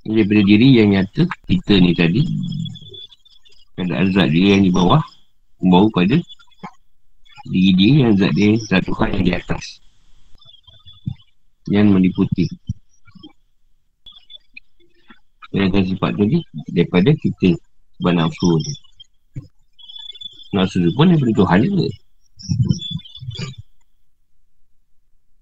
[0.04, 2.22] Daripada diri yang nyata, kita ni tadi.
[3.80, 5.00] Keadaan zat dia yang di bawah.
[5.64, 6.16] Membawa pada
[7.48, 9.64] diri dia yang zat dia, zat Tuhan yang di atas.
[11.72, 12.44] Yang meliputi.
[15.56, 16.38] Yang sifat tadi,
[16.76, 17.56] daripada kita.
[18.00, 18.76] Sebab nafsu dia.
[20.56, 21.86] Nafsu dia pun daripada Tuhan juga.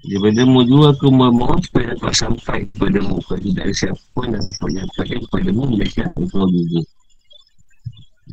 [0.09, 3.23] Daripada mu juga aku memohon supaya dapat sampai kepada mu.
[3.23, 6.81] Kalau tidak ada siapa pun yang dapat menyampaikan kepada mu Mereka engkau juga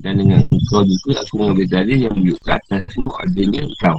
[0.02, 3.98] Dan dengan engkau juga aku mengambil dalil yang menunjuk ke atas semua adanya engkau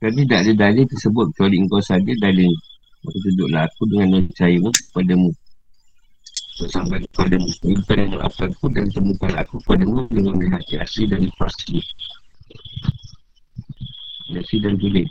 [0.00, 1.26] Kalau tidak ada dalil tersebut.
[1.36, 2.52] Kecuali engkau saja dalil.
[3.04, 5.28] Maka tunjuklah aku dengan percayamu kepada mu
[6.70, 11.26] Sampai kepada mu Bukan yang melakukanku dan temukan aku kepada mu Dengan melihat asli dan
[11.34, 11.82] pasti
[14.32, 15.08] Asli dan tulis.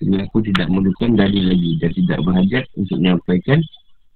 [0.00, 1.76] Sehingga aku tidak memerlukan dalil lagi.
[1.76, 3.60] Dan tidak berhajat untuk menyampaikan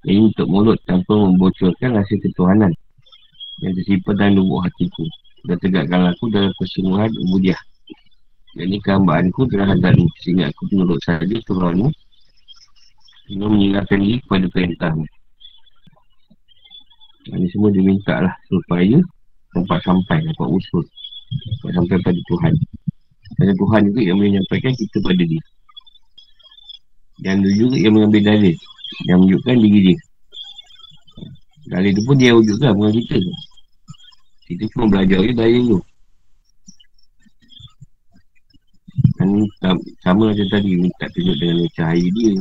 [0.09, 2.73] ini untuk mulut tanpa membocorkan rasa ketuhanan.
[3.61, 5.05] Yang tersimpan dalam lubuk hatiku.
[5.45, 7.61] Dan tegakkan aku dalam kesungguhan ubudiah.
[8.57, 11.93] Dan ini kehambaanku telah hadirmu sehingga aku menurut saja Tuhanmu.
[13.29, 15.05] Sehingga menyerahkan diri kepada perintahmu.
[17.31, 18.99] Ini semua diminta lah supaya
[19.55, 20.85] tempat sampai, dapat usul.
[21.63, 22.53] Dapat sampai pada Tuhan.
[23.39, 25.43] Kerana Tuhan juga yang menyampaikan kita pada dia.
[27.21, 28.57] Dan dia juga yang mengambil dalil
[29.05, 29.99] Yang menunjukkan diri dia
[31.71, 33.17] Dalil tu pun dia wujudkan bukan kita
[34.49, 35.79] Kita cuma belajar je dalil tu
[39.21, 39.29] Kan
[40.01, 42.33] sama macam tadi Minta tunjuk dengan cahaya dia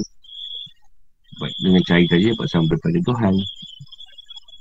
[1.64, 3.32] dengan cahaya tadi dapat sampai pada Tuhan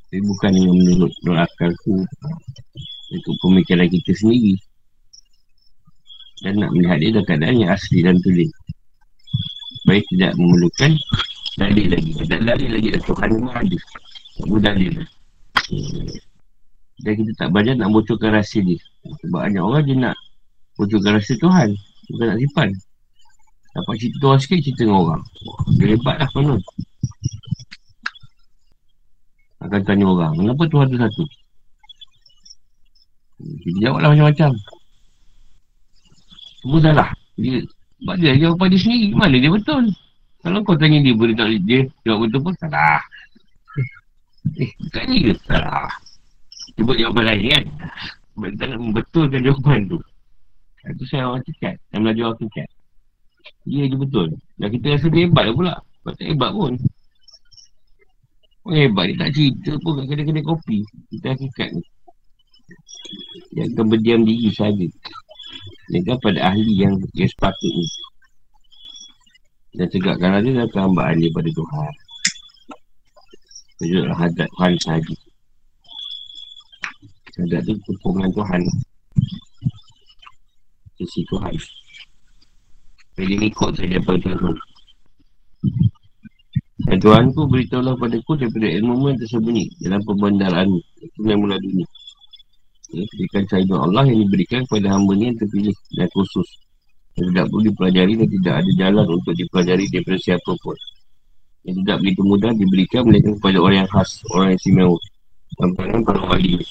[0.08, 2.04] Tapi bukan dengan menurut menurut akalku
[3.12, 4.56] Untuk pemikiran kita sendiri
[6.44, 8.48] Dan nak melihat dia dalam keadaan yang asli dan tulis
[9.84, 10.96] Baik tidak memerlukan
[11.58, 12.10] dalil lagi.
[12.14, 13.78] Tak dalil lagi dah Tuhan memang ada.
[14.38, 14.92] Tak boleh dalil.
[16.98, 18.78] Dan kita tak belajar nak bocorkan rahsia dia.
[19.24, 20.16] Sebab banyak orang dia nak
[20.78, 21.68] bocorkan rahsia Tuhan.
[22.14, 22.68] Bukan nak simpan.
[23.76, 25.22] Dapat cerita Tuhan sikit, cerita dengan orang.
[25.76, 26.60] Dia hebat lah konon.
[29.58, 31.24] Akan tanya orang, kenapa Tuhan tu satu?
[33.38, 34.50] Kita jawablah macam-macam.
[36.62, 37.10] Semua salah.
[37.38, 37.62] Dia
[37.98, 39.08] sebab dia jawapan dia sendiri.
[39.14, 39.84] Mana dia betul?
[40.42, 43.02] Kalau kau tanya dia boleh tak dia jawab betul pun salah.
[44.56, 45.92] Eh, bukannya ke salah?
[46.72, 47.64] Dia buat jawapan lain kan?
[48.38, 49.98] Dia tak membetulkan jawapan tu.
[50.88, 51.76] Itu saya orang cakap.
[51.92, 52.68] Yang belajar orang.
[53.68, 54.28] Ya, dia betul.
[54.56, 55.74] Dan kita rasa dia hebat pula.
[56.00, 56.72] Sebab tak hebat pun.
[58.68, 59.96] Orang hebat dia tak cerita pun.
[59.96, 60.84] Kat kedai-kedai kopi.
[61.08, 61.82] Kita hakikat ni.
[63.56, 64.86] Dia akan berdiam diri saja.
[65.88, 67.88] Dengan pada ahli yang, yang sepatutnya
[69.72, 71.92] Dan tegakkan ada dalam kehambaan dia pada Tuhan.
[73.80, 75.16] Tunjuklah hadat Tuhan sahaja.
[77.40, 78.60] Hadat tu kepungan Tuhan.
[81.00, 81.56] Sisi Tuhan.
[83.16, 84.56] Jadi ikut saja pada Tuhan
[86.88, 90.68] dan Tuhan ku beritahulah pada ku daripada ilmu yang tersembunyi dalam pembandaran
[91.04, 91.84] itu yang mula dunia
[92.92, 96.48] ya, berikan cahaya Allah yang diberikan kepada hamba ni yang terpilih dan khusus.
[97.18, 100.76] Yang tidak perlu dipelajari dan tidak ada jalan untuk dipelajari daripada siapa pun.
[101.66, 104.98] Yang tidak begitu mudah diberikan melainkan kepada orang yang khas orang yang istimewa.
[105.58, 106.62] Dan para wali.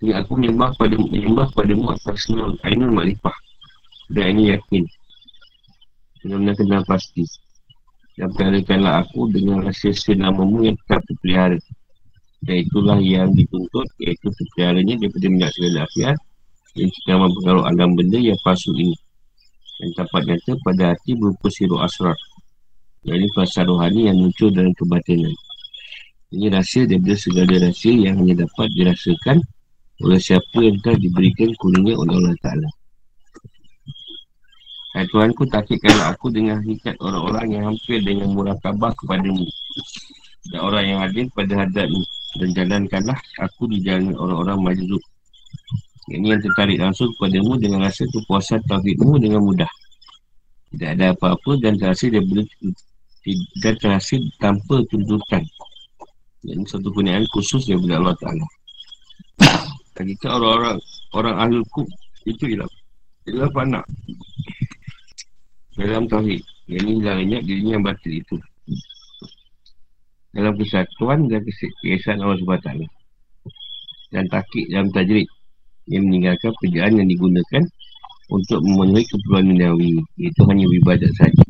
[0.00, 3.36] Jadi aku menyembah pada menyembah pada mu atas nol ainul makrifah
[4.08, 4.88] dan ini yakin.
[6.24, 7.28] Benar-benar kenal pasti
[8.20, 11.56] dan perhatikanlah aku dengan rahsia-rahsia namamu yang tetap terpelihara
[12.40, 16.18] dan itulah yang dituntut Iaitu sepiaranya daripada minyak segala afiat
[16.72, 18.96] Yang cekaman pengaruh alam benda yang palsu ini.
[19.82, 22.16] Yang dapat nyata pada hati berupa siru asrar.
[23.02, 25.34] Yang ini fasa rohani yang muncul dalam kebatinan.
[26.30, 29.42] Ini rahsia daripada segala rahsia yang hanya dapat dirasakan
[30.06, 32.68] oleh siapa yang telah diberikan kurnia oleh Allah Ta'ala.
[34.90, 39.46] Hai Tuhan ku aku dengan hikat orang-orang yang hampir dengan murah tabah kepadamu.
[40.50, 42.02] Dan orang yang hadir pada hadatmu.
[42.42, 44.98] Dan jalankanlah aku di jalan orang-orang majlub.
[46.10, 49.70] Ini yang tertarik langsung kepadamu dengan rasa kepuasan tauhidmu dengan mudah.
[50.74, 52.50] Tidak ada apa-apa dan terasa dia boleh
[53.62, 55.46] dan terasa tanpa tuntutan.
[56.42, 58.46] Ini satu kurniaan khusus daripada Allah Ta'ala.
[60.00, 60.76] Kita orang-orang
[61.14, 61.86] orang ahli kub
[62.26, 62.70] itu ialah
[63.28, 63.84] ialah panak
[65.86, 66.42] dalam tauhid.
[66.68, 68.36] Yang ini dah banyak dirinya yang batil itu.
[70.30, 72.70] Dalam kesatuan dan kesekiasan Allah SWT.
[74.14, 75.26] Dan takik dalam tajrid.
[75.90, 77.62] Yang meninggalkan pekerjaan yang digunakan
[78.30, 79.92] untuk memenuhi keperluan duniawi.
[80.20, 81.44] Itu hanya ibadat saja.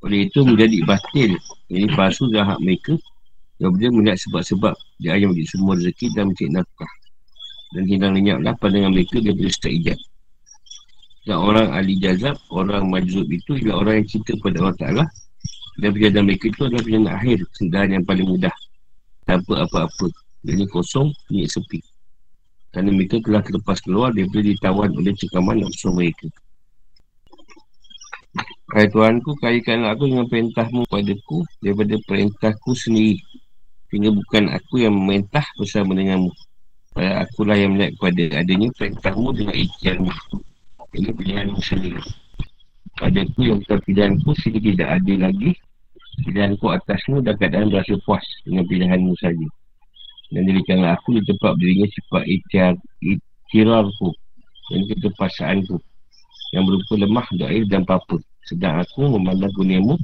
[0.00, 1.36] Oleh itu menjadi batil.
[1.68, 2.96] Ini palsu dan hak mereka.
[3.58, 6.92] Yang boleh melihat sebab-sebab dia hanya menjadi semua rezeki dan mencari nafkah.
[7.76, 9.98] Dan hilang lenyaplah pandangan mereka daripada setiap ijat.
[11.28, 15.04] Dan orang ahli jazab, orang majzub itu ialah orang yang cinta kepada Allah Ta'ala.
[15.76, 18.54] Dan perjalanan mereka itu adalah perjalanan akhir Kesudahan yang paling mudah.
[19.28, 20.08] Tanpa apa-apa.
[20.40, 21.84] Jadi kosong, ni sepi.
[22.72, 26.32] Kerana mereka telah terlepas keluar Daripada ditawan oleh cekaman nafsu mereka.
[28.72, 33.20] Hai Tuhanku, kaitkanlah aku dengan perintahmu padaku Daripada perintahku sendiri.
[33.92, 36.32] Sehingga bukan aku yang memerintah bersama denganmu.
[36.96, 40.12] Pada akulah yang melihat kepada adanya perintahmu dengan ikhtiarmu
[40.96, 42.00] ini pilihan sendiri
[42.96, 45.50] Pada ku yang bukan pilihanku Sehingga tidak ada lagi.
[46.24, 49.48] Pilihanku atasmu dan keadaan berasa puas Dengan pilihanmu saja.
[50.32, 52.74] Dan jadikanlah aku di tempat berdirinya Sifat ikhtiar
[53.04, 54.08] Ikhtirarku
[54.72, 55.76] Dan keterpasaanku
[56.56, 58.16] Yang berupa lemah, doair dan papa
[58.48, 60.00] Sedang aku memandang kuniamu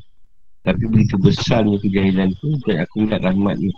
[0.65, 3.73] Tapi begitu besarnya kejahilanku Dan aku melihat rahmatnya.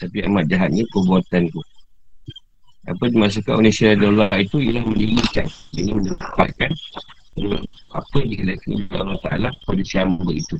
[0.00, 1.60] Tapi amat jahatnya perbuatanku
[2.88, 6.72] apa dimasukkan oleh syariat Allah itu ialah mendirikan ini mendapatkan
[7.92, 10.56] apa yang dikenalkan oleh Allah Ta'ala pada siamba itu.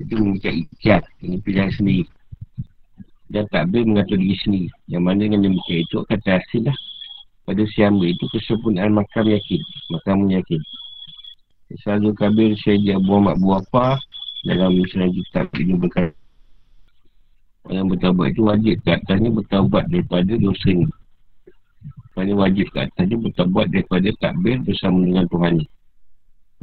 [0.00, 2.08] Itu mengikat ikat ini pilihan sendiri.
[3.28, 6.76] Dan tak boleh mengatur diri sendiri yang mana dengan demikian itu akan terhasil lah
[7.44, 9.60] pada siamba itu kesempurnaan makam yakin
[9.92, 10.60] makam yakin.
[11.74, 13.98] Selalu kabir Syed Abu Muhammad Buapa
[14.44, 16.14] dalam misalnya kitab ini berkata
[17.72, 20.84] yang bertawabat itu wajib ke atasnya bertawabat daripada dosa ini
[22.14, 25.54] kerana wajib ke atas dia bertabat daripada takbir bersama dengan Tuhan.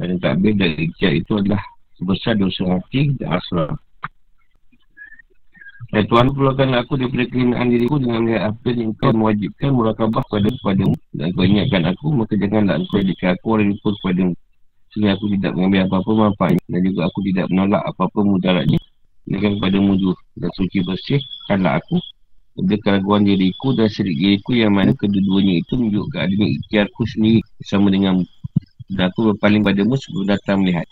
[0.00, 1.62] Kerana takbir dan ikhtiar itu adalah
[2.00, 3.76] sebesar dosa hati dan asal
[5.92, 10.96] dan Tuhan keluarkan aku daripada kehinaan diriku dengan apa yang kau mewajibkan murakabah kepada kepadamu
[11.12, 14.34] dan kau ingatkan aku maka janganlah engkau jadikan aku orang lupa kepadamu
[14.88, 18.80] sehingga aku tidak mengambil apa-apa manfaatnya dan juga aku tidak menolak apa-apa mudaratnya.
[19.22, 21.20] Dengan kepadamu juga dan suci bersih
[21.52, 21.96] kanlah aku
[22.52, 27.88] ada keraguan diriku dan serik diriku yang mana kedua-duanya itu menunjukkan adanya ikhtiarku sendiri bersama
[27.88, 28.14] dengan
[28.92, 30.84] dan aku berpaling padamu sebelum datang melihat.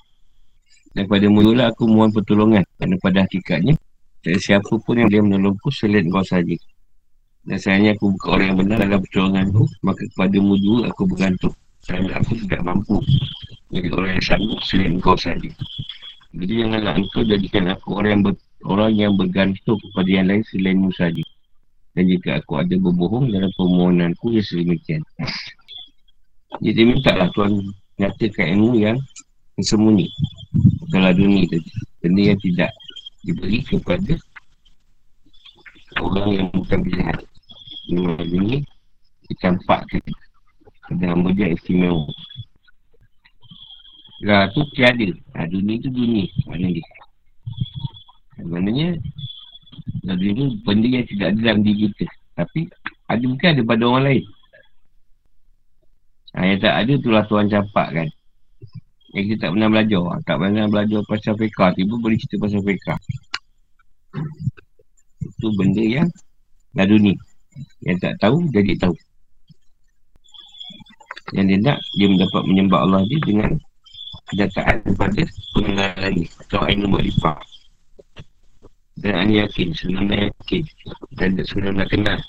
[0.97, 3.77] Dan pada mula aku mohon pertolongan kerana pada hakikatnya
[4.25, 6.57] tak siapa pun yang boleh menolongku selain kau saja.
[7.45, 11.55] Dan sayangnya aku bukan orang yang benar dalam pertolonganku maka kepadamu juga aku bergantung.
[11.85, 12.97] Sayangnya aku tidak mampu
[13.71, 15.51] jadi orang yang sanggup selain kau saja.
[16.31, 18.35] Jadi janganlah engkau jadikan aku orang yang ber,
[18.67, 21.23] orang yang bergantung kepada yang lain selainmu saja.
[21.95, 25.03] Dan jika aku ada berbohong dalam permohonanku ya sedemikian.
[26.63, 27.63] Jadi minta lah Tuhan
[27.99, 28.99] nyatakan ilmu yang
[29.59, 30.07] sembunyi
[30.91, 31.71] dalam dunia tadi.
[32.01, 32.71] Benda yang tidak
[33.27, 34.15] diberi kepada
[36.01, 37.19] orang yang bukan pilihan.
[37.91, 38.59] Ini dunia
[39.27, 40.03] dicampakkan
[40.87, 42.07] pada hamba dia istimewa.
[44.27, 45.11] Lah tu tiada.
[45.35, 46.27] Ha, dunia tu dunia.
[46.47, 46.87] Mana dia?
[48.41, 48.89] Maknanya
[50.17, 52.07] jadi itu benda yang tidak ada dalam diri kita.
[52.39, 52.61] Tapi
[53.11, 54.25] ada mungkin ada pada orang lain.
[56.31, 58.09] Ha, yang tak ada itulah Tuhan campak kan.
[59.11, 60.03] Yang kita tak pernah belajar.
[60.23, 61.71] Tak pernah belajar pasal fiqah.
[61.75, 62.99] Tiba boleh cerita pasal fiqah.
[65.21, 66.09] Itu benda yang
[66.79, 67.19] dah dunia.
[67.83, 68.95] Yang tak tahu, jadi tahu.
[71.35, 73.51] Yang dia nak, dia mendapat menyembah Allah dia dengan
[74.31, 75.23] kenyataan daripada
[75.59, 76.25] pengenalan lagi.
[76.47, 77.50] Atau ainu makrifah
[79.01, 80.65] dan anda yakin, senang yakin.
[81.17, 82.21] Dan senang nak kenal.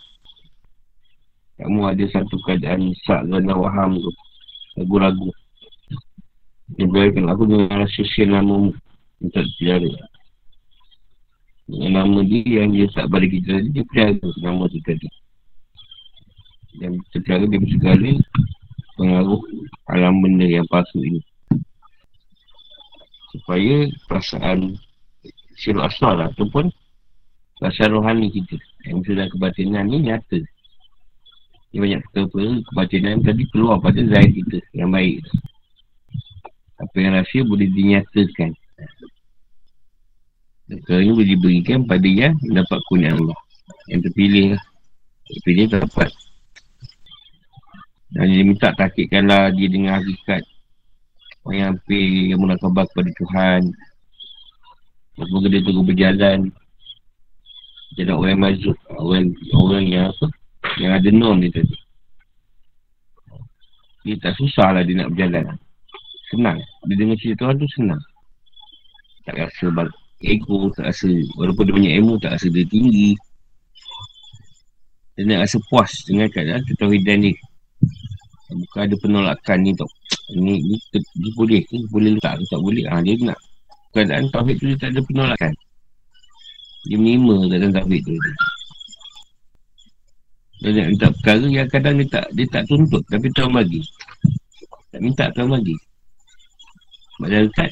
[1.59, 4.11] Kamu ada satu keadaan sak dan waham tu.
[4.79, 5.29] Ragu-ragu
[6.79, 8.71] dia berikan aku dengan rasa sian nama
[9.19, 9.91] untuk pelihara
[11.71, 15.07] dengan nama dia yang dia tak bagi kita tadi dia pelihara nama tu tadi.
[16.79, 18.11] Dan terpelihara dari segala
[18.95, 19.41] pengaruh
[19.91, 21.21] alam benda yang palsu ini.
[23.31, 24.75] Supaya perasaan
[25.61, 26.73] sirul asal lah, ataupun
[27.61, 28.57] perasaan rohani kita
[28.89, 30.41] yang sudah kebatinan ni nyata.
[31.71, 35.21] Dia banyak perkara kebatinan tadi keluar pada zahir kita yang baik.
[36.81, 38.51] Apa yang rahsia boleh dinyatakan.
[40.67, 43.39] Perkara ini boleh diberikan pada yang dapat kunyah Allah.
[43.87, 44.63] Yang terpilih lah.
[45.29, 46.09] Terpilih dapat
[48.11, 50.43] dan dia minta takikkanlah dia dengan hakikat
[51.41, 53.61] Orang yang hampir yang kepada Tuhan
[55.21, 56.39] Semoga dia terus berjalan.
[57.99, 60.25] Jadi orang mazuk orang, orang yang apa
[60.79, 61.75] Yang ada norm ni tadi.
[64.07, 65.59] Dia tak susah lah dia nak berjalan.
[66.31, 66.57] Senang.
[66.87, 68.01] Dia dengar cerita Tuhan tu senang.
[69.27, 73.13] Tak rasa bal- ego Tak rasa Walaupun dia banyak ilmu Tak rasa dia tinggi.
[75.13, 77.35] Dia nak rasa puas Dengan keadaan ketauhidan dia.
[78.51, 79.87] Bukan ada penolakan ni tau.
[80.35, 82.83] Ni, ni, ni boleh ni boleh letak tak boleh.
[82.87, 83.39] Ha, Dia nak
[83.91, 85.53] keadaan tauhid tu dia tak ada penolakan.
[86.89, 88.15] Dia menerima dalam tauhid tu.
[90.61, 93.81] Dia nak minta perkara yang kadang dia tak, dia tak tuntut Tapi tuan bagi.
[94.93, 95.73] Tak minta tuan bagi.
[97.17, 97.71] Sebab dia lekat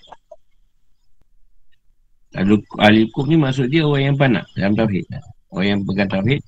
[2.77, 5.05] Ahli hukum ni maksud dia orang yang panak dalam tauhid.
[5.49, 6.41] Orang yang pegang tauhid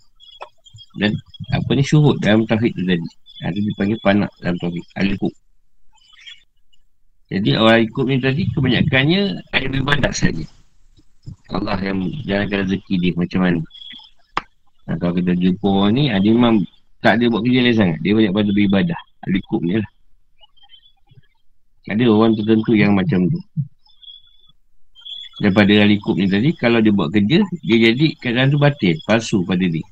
[1.02, 1.10] Dan
[1.54, 3.10] apa ni syuhud dalam tauhid tu tadi.
[3.42, 4.86] Ada dipanggil panak dalam tauhid.
[4.98, 5.34] Al-Qub.
[7.32, 10.44] Jadi orang ikut ni tadi kebanyakannya ada beribadah saja.
[11.48, 13.60] Allah yang jalankan rezeki dia macam mana.
[14.92, 16.56] Nah, kalau kita jumpa orang ni, dia memang
[17.00, 18.00] tak ada buat kerja lain sangat.
[18.04, 19.00] Dia banyak pada beribadah.
[19.32, 19.90] Al-Qub ni lah.
[21.88, 23.40] Ada orang tertentu yang macam tu.
[25.40, 29.64] Daripada Al-Qub ni tadi, kalau dia buat kerja, dia jadi keadaan tu batin, palsu pada
[29.64, 29.86] dia.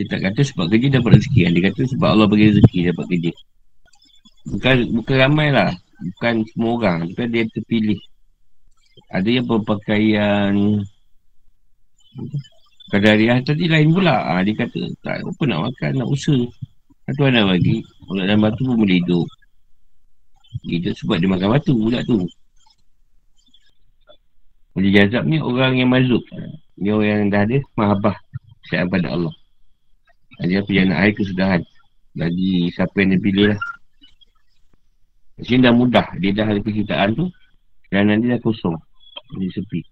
[0.00, 1.52] Dia tak kata sebab kerja dapat rezeki.
[1.52, 3.32] Dia kata sebab Allah bagi rezeki dapat kerja.
[4.42, 5.70] Bukan, bukan ramai lah.
[6.02, 6.98] Bukan semua orang.
[7.14, 8.00] Bukan dia terpilih.
[9.12, 10.82] Ada yang berpakaian
[12.92, 14.20] Kadariah tadi lain pula.
[14.20, 16.44] Ha, dia kata tak apa nak makan, nak usaha.
[17.08, 17.80] Satu nak bagi.
[18.10, 19.28] Orang dalam batu pun boleh hidup.
[20.68, 22.28] Hidup sebab dia makan batu pula tu.
[24.76, 26.20] Jadi jazab ni orang yang mazub.
[26.76, 28.16] Ni orang yang dah ada mahabah.
[28.68, 29.34] Sayang pada Allah.
[30.44, 31.60] Dia punya anak air kesudahan
[32.16, 33.60] Bagi siapa yang dia pilih lah
[35.42, 36.06] Di sini dah mudah.
[36.22, 37.26] Dia dah ada kecintaan tu
[37.90, 38.78] Dan nanti dah kosong.
[39.42, 39.82] Dia sepi.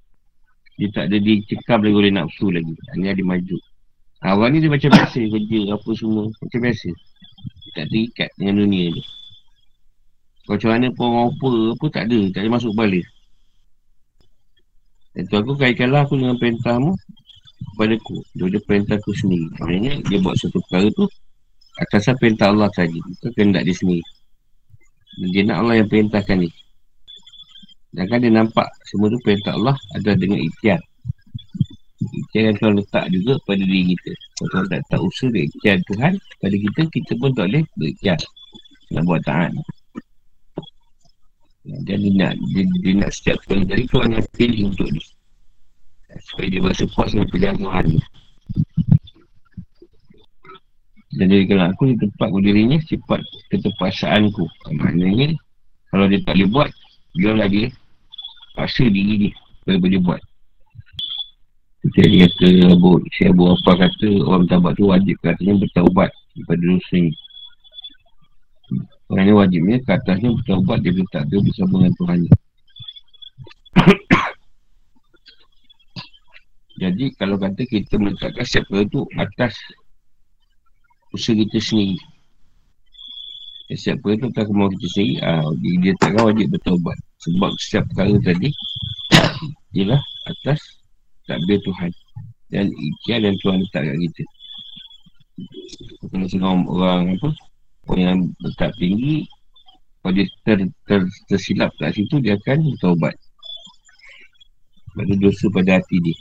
[0.78, 2.70] Dia tak ada dicekam lagi oleh nafsu lagi.
[2.94, 3.56] Ini ada maju.
[4.22, 6.88] Awal ni dia macam biasa kerja apa semua Macam biasa.
[7.66, 9.02] Dia tak terikat dengan dunia ni.
[10.46, 12.20] Macam mana pun orang apa apa tak ada.
[12.30, 13.06] Tak ada masuk balik.
[15.18, 16.94] Dan tu aku kaitkanlah aku dengan perintahmu
[17.74, 19.50] kepada ku Dia perintah ku sendiri.
[19.58, 21.10] Maksudnya dia buat satu perkara tu
[21.82, 24.04] Atas perintah Allah saja Bukan kehendak dia sendiri
[25.18, 26.50] Dia nak Allah yang perintahkan ni.
[27.90, 30.78] Dan kan dia nampak Semua tu perintah Allah Adalah dengan ikhtiar.
[31.98, 34.10] Ikhtiar yang Tuhan letak juga pada diri kita.
[34.14, 38.20] Kalau Tuhan tak tak usaha dia ikhtiar Tuhan Pada kita, kita pun tak boleh berikhtiar.
[38.94, 39.50] Nak buat taat.
[41.66, 45.06] Dan dia nak, dia, dia nak setiap kali dari Tuhan yang pilih untuk dia.
[46.30, 47.86] Supaya dia berasa puas dengan pilihan Tuhan
[51.18, 54.46] dan dia kalau aku di tempat berdirinya sifat keterpaksaanku
[54.78, 55.34] maknanya
[55.90, 56.70] kalau dia tak boleh buat
[57.18, 57.70] dia
[58.54, 60.20] paksa diri dia supaya boleh buat.
[61.80, 66.60] Kita dia kata Abu, si Abu apa kata orang tabat tu wajib katanya bertaubat daripada
[66.60, 67.12] dosa ni.
[69.10, 72.20] Orang ni wajibnya ke atasnya bertaubat dia letak dia bersama dengan Tuhan.
[76.80, 79.56] Jadi kalau kata kita meletakkan siapa tu atas
[81.14, 81.98] usaha kita sendiri.
[83.70, 86.98] Siapa tu tak kemauan kita sendiri, ah, dia, dia takkan wajib bertobat.
[87.22, 88.50] Sebab setiap perkara tadi,
[89.78, 90.58] ialah atas
[91.30, 91.90] takbir Tuhan.
[92.50, 94.24] Dan ikhtiar dan Tuhan letak kat kita.
[96.10, 97.30] Kalau seorang orang apa,
[97.86, 99.22] orang yang letak tinggi,
[100.02, 100.58] kalau dia ter,
[100.90, 101.00] ter,
[101.30, 103.14] tersilap kat situ, dia akan bertobat.
[104.90, 106.16] Pada dosa pada hati dia.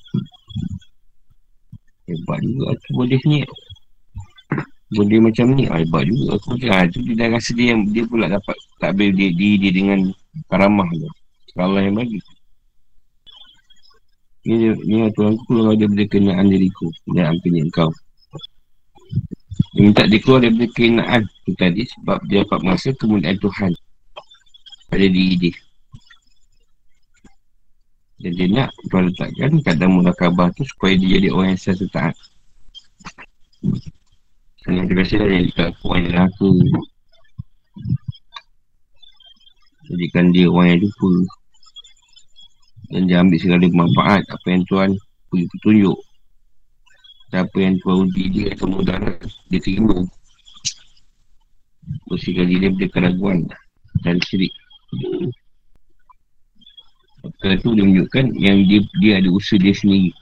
[2.09, 3.41] Hebat juga aku boleh ni
[4.89, 6.37] Boleh macam ni ah, Hebat juga.
[6.41, 9.51] Aku macam ah, tu dia dah rasa dia yang Dia pula dapat takbir dia, dia,
[9.61, 9.99] dia dengan
[10.49, 11.09] karamah tu.
[11.59, 12.17] Allah yang bagi
[14.47, 17.91] Ni, ni Tuhan aku kalau dia boleh kenaan diriku Dan ampunnya engkau
[19.75, 23.71] Dia minta dia keluar daripada kenaan tu tadi Sebab dia dapat masa kemudian Tuhan.
[24.89, 25.53] Pada diri dia.
[28.19, 32.15] Dan dia nak Tuhan letakkan kadang khabar tu supaya dia jadi orang yang sesa taat.
[34.69, 34.85] Yang
[35.17, 36.49] yang dekat aku orang yang neraka.
[39.89, 41.11] Jadikan dia orang yang lupa.
[42.89, 44.89] Dan dia ambil segala manfaat apa yang Tuhan
[45.33, 45.97] pergi petunjuk.
[47.29, 49.17] Dan apa yang Tuhan uji dia atau mudarat,
[49.49, 49.97] dia terima.
[52.09, 53.49] Bersihkan diri daripada keraguan
[54.05, 54.53] dan syirik.
[57.41, 60.13] Kalau tu dia menunjukkan yang dia, dia ada usaha dia sendiri.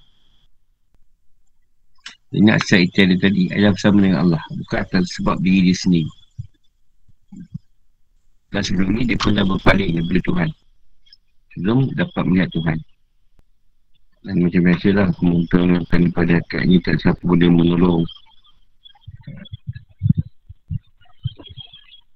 [2.28, 4.43] Dia nak saya itu ada tadi adalah bersama dengan Allah.
[4.51, 6.11] Bukan atas sebab diri dia sendiri.
[8.51, 10.49] Dan sebelum ni dia pernah berpaling daripada Tuhan.
[11.55, 12.78] Sebelum dapat melihat Tuhan.
[14.28, 18.03] Dan macam biasa lah mengutamakan pada akad ni tak siapa boleh menolong.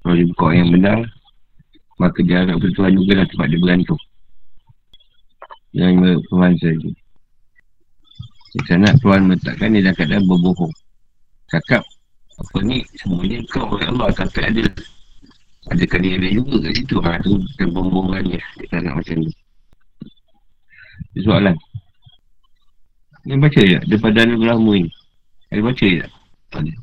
[0.01, 0.99] Kalau dia buka yang benar,
[2.01, 4.01] maka dia harap Tuhan juga lah tempat dia bergantung.
[5.71, 6.89] Yang Tuhan saja.
[8.67, 10.73] Sana Tuhan meletakkan dia dalam keadaan berbohong.
[11.47, 11.83] Cakap,
[12.35, 14.63] apa ni, semuanya kau oleh Allah tapi ada.
[15.71, 16.95] Dia ada juga kat situ?
[16.99, 18.41] Ha, tu kebohongannya.
[18.59, 19.31] Dia tak nak macam ni.
[21.15, 21.55] Itu soalan.
[23.23, 24.91] Dia baca je daripada anugerahmu ini.
[25.53, 26.07] Ada baca je?
[26.57, 26.73] Ada.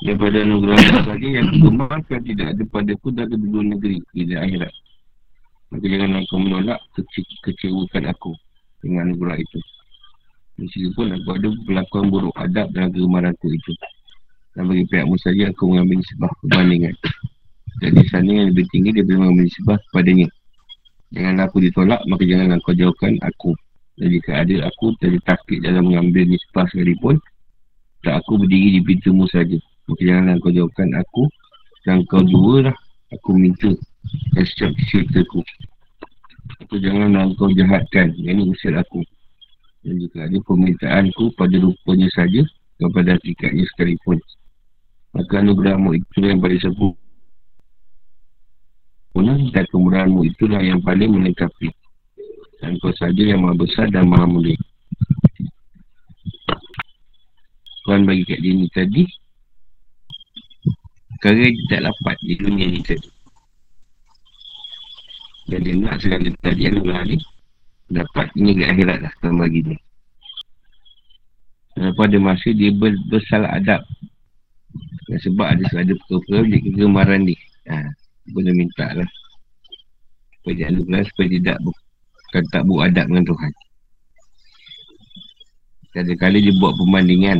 [0.00, 4.72] Daripada anugerah lagi yang kembangkan tidak ada pada pun dari dua negeri di akhirat.
[5.70, 8.32] Maka jangan kau menolak kece- kecewakan aku
[8.82, 9.60] dengan anugerah itu.
[10.60, 13.72] Meskipun aku ada perlakuan buruk adab dalam kegemaran aku itu.
[14.52, 16.94] Dan bagi pihakmu saja aku mengambil sebab perbandingan.
[17.80, 20.28] Jadi sana yang lebih tinggi dia boleh mengambil sebab kepadanya.
[21.16, 23.56] Jangan aku ditolak, maka jangan kau jauhkan aku.
[23.96, 27.16] Dan jika ada aku jadi takut dalam mengambil nisbah sekalipun,
[28.04, 29.56] tak aku berdiri di pintumu saja.
[29.88, 31.24] Maka jangan kau jauhkan aku
[31.88, 32.76] dan kau dua lah
[33.16, 33.72] aku minta
[34.36, 35.40] dan setiap ceritaku.
[36.68, 39.00] Aku janganlah kau jahatkan, yang ini usir aku.
[39.80, 42.44] Dan jika ada permintaanku pada rupanya saja
[42.76, 44.20] kepada hakikatnya sekalipun.
[45.16, 46.94] Maka anugerahmu itu yang paling sepuh.
[49.10, 51.72] Punah dan kemurahanmu itulah yang paling melengkapi.
[52.60, 54.56] Dan kau saja yang maha besar dan maha mulia.
[57.88, 59.04] Tuhan bagi kat dia ni tadi.
[61.16, 63.08] Perkara dia tak dapat di dunia ni tadi.
[65.50, 67.18] Dan dia nak segala tadi anugerah ni
[67.90, 68.30] dapat.
[68.38, 69.78] Ini ke akhirat lah Tuhan bagi dia.
[71.76, 73.82] Dan pada masa dia ber, bersalah adab.
[75.10, 77.36] Dan sebab ada ada perkara-perkara dia kegemaran ni
[77.66, 77.90] ha,
[78.30, 79.08] boleh minta lah.
[80.40, 83.52] Supaya dia anugerah supaya dia tak bukan tak buat adab dengan Tuhan.
[85.90, 87.38] Kadang-kadang dia buat perbandingan.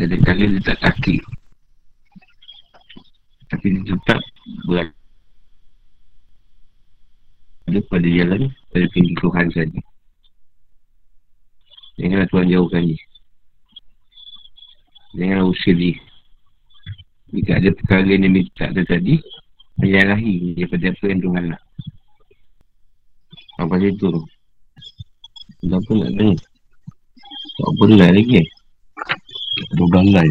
[0.00, 1.20] Kadang-kadang dia tak kaki
[3.48, 4.20] tapi dia tetap
[4.68, 4.92] berada
[7.68, 9.80] ada pada jalan pada pintu Tuhan saja.
[12.00, 13.00] Janganlah Tuhan jauhkan dia.
[15.20, 15.96] Janganlah usir dia.
[17.28, 19.20] Jika ada perkara yang dia minta ada tadi,
[19.76, 21.62] menjalahi daripada apa yang Tuhan nak.
[23.60, 24.10] Apa itu?
[25.60, 26.36] Kenapa nak tanya?
[27.58, 28.48] Tak benar lagi eh?
[29.74, 30.28] Ada balai.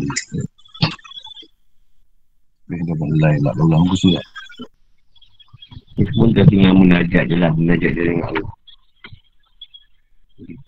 [2.68, 3.54] Eh, dah balai lah.
[3.54, 4.24] Dah lama sudah.
[5.98, 8.54] Kita pun dah tinggal menajak je lah Menajak je dengan Allah.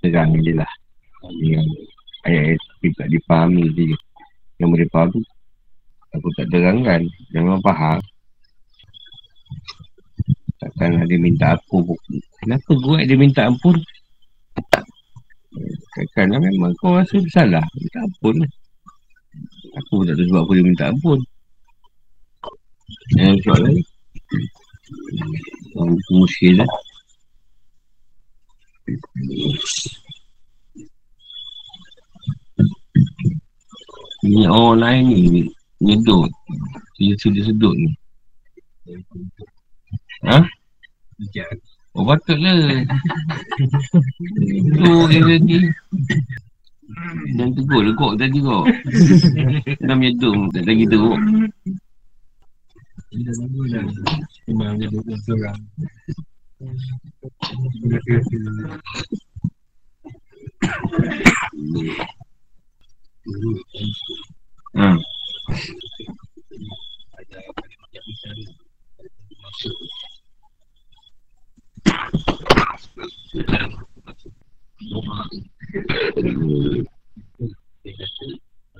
[0.01, 0.71] Terang je lah.
[2.25, 3.93] Ayat-ayat tapi tak dipahami je.
[4.57, 5.21] Yang boleh faham tu
[6.17, 7.05] Aku tak terangkan.
[7.29, 8.01] Jangan faham.
[10.59, 11.95] Takkan ada minta ampun
[12.41, 13.77] Kenapa gue dia minta ampun?
[15.93, 17.61] Kadang-kadang memang kau rasa bersalah.
[17.77, 18.51] Minta ampun lah.
[19.77, 21.19] Aku tak tahu sebab apa dia minta ampun.
[23.13, 23.83] Yang soalan ni
[25.77, 26.69] Orang musyir lah
[34.19, 35.43] Ini orang lain ni
[35.79, 36.27] Nyedut.
[36.99, 37.91] Dia sedut-sedut ni.
[40.27, 40.43] Ha?
[41.95, 42.83] Oh patutlah.
[44.75, 45.55] Tu dia tadi
[47.37, 48.65] Dan tegur legok tadi kau
[49.85, 51.19] Dah menyedung Tak lagi teruk
[54.45, 55.01] Memang dia dua
[55.33, 55.57] orang
[64.77, 64.89] Ha.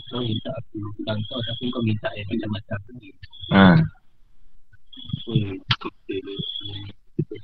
[0.09, 2.79] Kau minta aku bukan kau tapi kau minta yang macam-macam
[3.49, 3.98] Ha.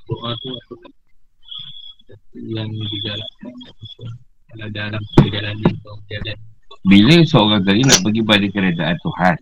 [0.05, 0.49] Doa tu
[2.35, 3.53] yang digalakkan
[4.51, 5.97] Kalau dalam perjalanan kau
[6.85, 9.35] Bila seorang tadi nak pergi pada keredaan Tuhan?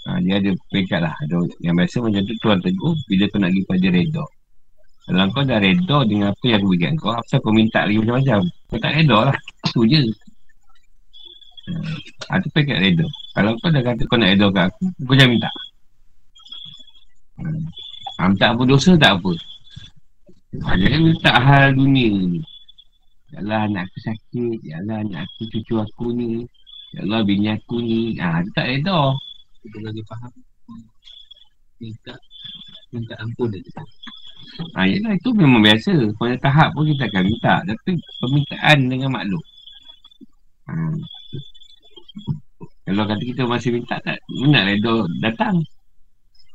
[0.00, 1.14] Ha, Dia ada peringkat lah.
[1.24, 4.24] Ada, Yang biasa macam tu Tuhan tegur Bila kau nak pergi pada reda
[5.08, 8.40] Kalau kau dah reda dengan apa yang aku berikan kau Apa kau minta lagi macam-macam.
[8.68, 9.36] Kau tak reda lah.
[9.68, 10.00] Itu je.
[12.28, 15.32] Ha, Itu peringkat reda Kalau kau dah kata kau nak reda kat aku Kau jangan
[15.38, 15.50] minta
[18.18, 19.32] ha, Minta apa dosa tak apa.
[20.66, 22.40] Ha, Jangan minta hal dunia ni.
[23.30, 26.42] Ya Allah anak aku sakit Ya Allah anak aku cucu aku ni
[26.90, 28.18] Ya Allah bini aku ni.
[28.18, 29.14] Ah, Dia tak reda
[29.62, 30.32] Kita lagi faham.
[31.78, 32.14] Minta
[32.90, 33.62] Minta ampun dia
[34.74, 35.94] ha, Yelah itu memang biasa.
[36.18, 37.54] Pada tahap pun kita akan minta.
[37.62, 39.44] Tapi permintaan dengan makhluk.
[40.66, 40.74] Ha.
[42.90, 45.62] Kalau kata kita masih minta tak Nak reda datang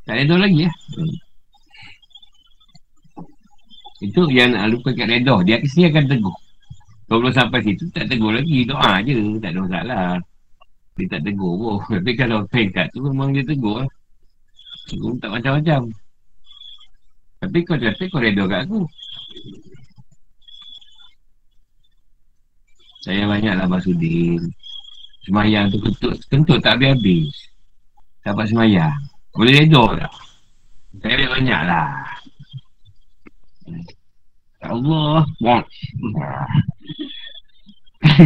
[0.06, 0.70] Tak reda lagi ya
[4.00, 6.36] Itu yang nak lupa kat reda Dia kesini akan teguh
[7.06, 8.66] kalau belum sampai situ, tak tegur lagi.
[8.66, 9.38] Doa je.
[9.38, 10.06] Tak ada masalah.
[10.98, 11.78] Dia tak tegur pun.
[11.94, 13.90] Tapi kalau pekat tu, memang dia tegur lah.
[14.90, 15.80] Tegur tak macam-macam.
[17.36, 18.82] Tapi kau kata kau reda kat aku.
[23.06, 24.42] Saya banyaklah Masudin.
[25.22, 27.30] Semayang tu kentut, kentut tak habis-habis.
[28.26, 28.98] Dapat semayang.
[29.36, 30.12] Boleh reda tak?
[31.04, 31.86] Saya banyaklah.
[34.64, 35.20] Allah.
[35.38, 35.62] Bon.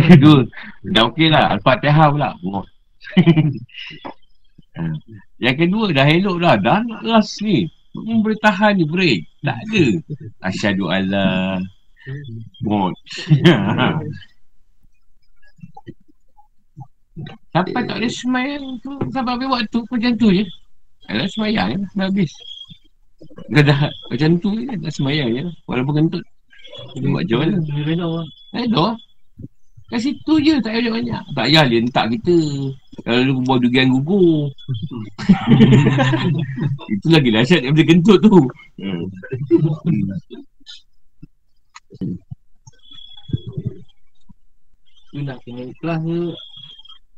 [0.07, 0.47] Kedua.
[0.87, 1.59] Dah okey lah.
[1.59, 2.31] Al-Fatihah pula.
[2.47, 2.63] Oh.
[5.45, 6.55] Yang kedua dah elok dah.
[6.63, 7.67] Dah nak last ni.
[7.91, 9.27] Hmm, boleh tahan ni break.
[9.43, 9.85] Tak ada.
[10.47, 11.59] Asyadu Allah.
[12.65, 12.95] Bon.
[17.51, 18.95] Sampai tak ada semayang tu.
[19.11, 20.47] Sampai habis waktu macam tu je.
[21.09, 21.79] Alah semayang je.
[21.97, 22.33] Dah habis.
[23.53, 23.79] Dah, dah
[24.13, 24.73] macam tu je.
[24.77, 25.45] Dah semayang je.
[25.65, 26.25] Walaupun kentut.
[26.97, 27.57] Dia buat macam mana?
[27.65, 27.83] Dia
[28.53, 28.87] reda.
[29.91, 31.23] Kat situ je tak payah banyak.
[31.35, 32.39] Tak payah dia letak kita.
[33.03, 34.47] Kalau dia buat dugian gugur.
[36.95, 38.39] Itu lagi dahsyat daripada kentut tu.
[38.79, 39.03] Hmm.
[45.11, 46.19] Tu nak kena ikhlas ke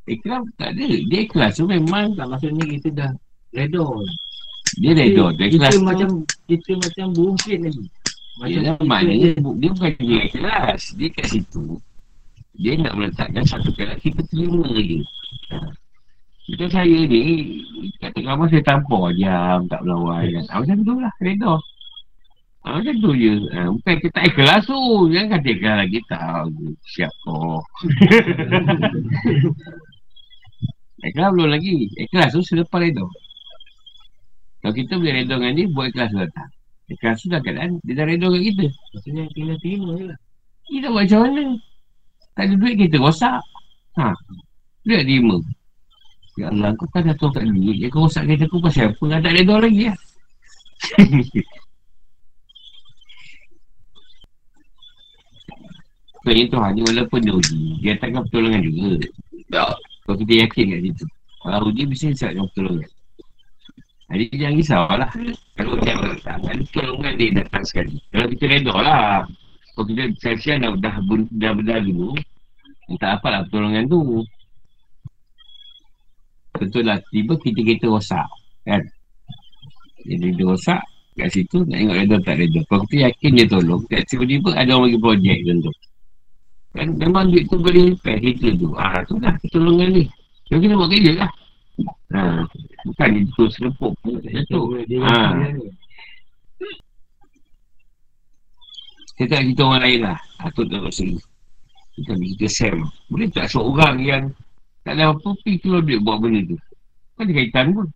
[0.09, 0.89] Ikhlas tak ada.
[1.13, 3.13] Dia ikhlas tu memang Tak maksudnya kita dah
[3.53, 3.85] Reda
[4.81, 5.25] dia reda.
[5.37, 5.85] Dia Kita tu.
[5.85, 6.09] macam
[6.49, 7.85] Kita macam bungkit lagi
[8.43, 10.83] Yelah, kita maknanya bu- dia bukan dia ikhlas.
[10.97, 11.77] Dia kat situ.
[12.57, 14.65] Dia nak meletakkan satu keadaan kita terima.
[15.53, 15.57] Ha.
[16.43, 17.23] Macam saya ni,
[18.01, 20.25] kata kamu saya tampar jam, tak melawan.
[20.27, 20.45] Kan.
[20.49, 21.53] Ha, macam tu lah, reda.
[22.65, 23.33] Ha, macam tu je.
[23.53, 24.81] Ha, bukan kita tak ikhlas tu.
[25.13, 25.99] Jangan kata ikhlas lagi.
[26.09, 26.43] Tak,
[26.89, 27.61] siap kau.
[31.07, 31.77] ikhlas belum lagi.
[32.01, 33.05] Ikhlas tu selepas reda.
[34.63, 36.51] Kalau kita boleh reda dengan dia, buat ikhlas datang.
[36.87, 38.67] Ikhlas tu dah keadaan, dia dah reda kat kita.
[38.95, 40.19] Maksudnya tinggal terima je lah
[40.71, 41.45] Kita buat macam mana?
[42.39, 43.43] Tak ada duit kita rosak.
[43.99, 44.15] Ha.
[44.87, 45.37] Duit terima.
[46.39, 47.77] Ya Allah, kau kan dah tahu kat duit.
[47.83, 49.03] Ya kau rosak kereta aku pasal apa?
[49.11, 49.99] Dah tak reda lagi lah.
[56.23, 57.83] Sebenarnya tu hanya walaupun dia uji.
[57.83, 59.11] Dia takkan pertolongan juga.
[59.51, 59.75] Tak.
[60.07, 61.05] Kalau kita yakin kat situ.
[61.43, 62.91] Kalau uji mesti siap dengan pertolongan.
[64.13, 65.11] Jadi jangan risau lah.
[65.57, 67.97] Kalau dia tak ada pertolongan dia datang sekali.
[68.13, 69.25] Kalau kita reda lah.
[69.73, 70.95] Kalau kita siap-siap dah, dah,
[71.33, 72.13] dah berdar dulu.
[73.01, 74.21] Tak apa lah pertolongan tu.
[76.61, 77.01] Betul lah.
[77.09, 78.29] Tiba kita-kita rosak.
[78.69, 78.85] Kan?
[80.05, 80.85] Jadi dia rosak.
[81.13, 82.61] Kat situ nak tengok reda tak reda.
[82.69, 83.81] Kalau kita yakin dia tolong.
[83.89, 85.75] Kat tiba-tiba ada orang bagi projek contoh.
[86.73, 88.69] Kan memang duit tu boleh repair kereta tu.
[88.77, 90.05] Ah tu lah pertolongan ni.
[90.53, 91.31] Jadi kita buat kerja lah.
[92.13, 92.45] Ha,
[92.85, 94.21] bukan dia terus lepuk pun.
[94.21, 94.65] Jatuh.
[95.01, 95.17] Ha.
[99.17, 100.19] Kita tak kita orang lain lah.
[100.41, 101.09] Ha, tu tak rasa.
[101.97, 102.77] Kita ambil kita Sam.
[103.09, 104.23] Boleh tak seorang yang
[104.85, 106.59] tak ada apa pergi keluar duit buat benda tu.
[107.17, 107.87] Kan ada kaitan pun.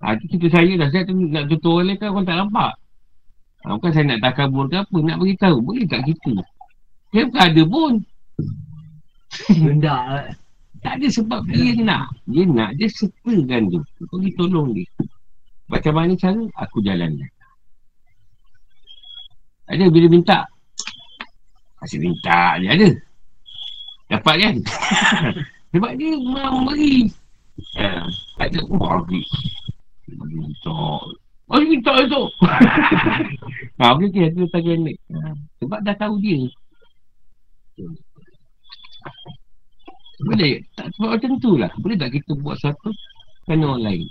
[0.00, 0.88] Ha, tu kita saya dah.
[0.88, 2.72] Saya tu nak tutur orang lain kan orang tak nampak.
[3.60, 4.96] Ha, bukan saya nak takabur ke apa.
[5.04, 5.58] Nak beritahu.
[5.60, 6.32] Boleh tak kita.
[7.12, 7.92] Dia bukan ada pun.
[9.52, 9.94] Benda
[10.80, 12.08] Tak ada sebab dia nak.
[12.24, 13.80] Dia nak, dia sertakan tu.
[14.08, 14.88] Kau pergi tolong dia.
[15.68, 16.40] Macam mana cara?
[16.64, 17.20] Aku jalan.
[19.70, 20.48] Ada bila minta.
[21.78, 22.90] Masih minta dia ada.
[24.10, 24.54] Dapat kan?
[25.70, 27.06] sebab dia memberi.
[27.76, 28.08] Ya,
[28.40, 29.22] tak ada oh, bagi.
[30.10, 30.80] Minta.
[31.46, 32.24] Bagi minta tu.
[33.78, 34.32] ha, okey, okey.
[34.32, 34.64] Itu tak.
[34.66, 35.30] Ha,
[35.62, 36.48] sebab dah tahu dia.
[40.26, 42.92] Boleh tak sebab macam tu lah Boleh tak kita buat satu
[43.48, 44.06] Kerana orang lain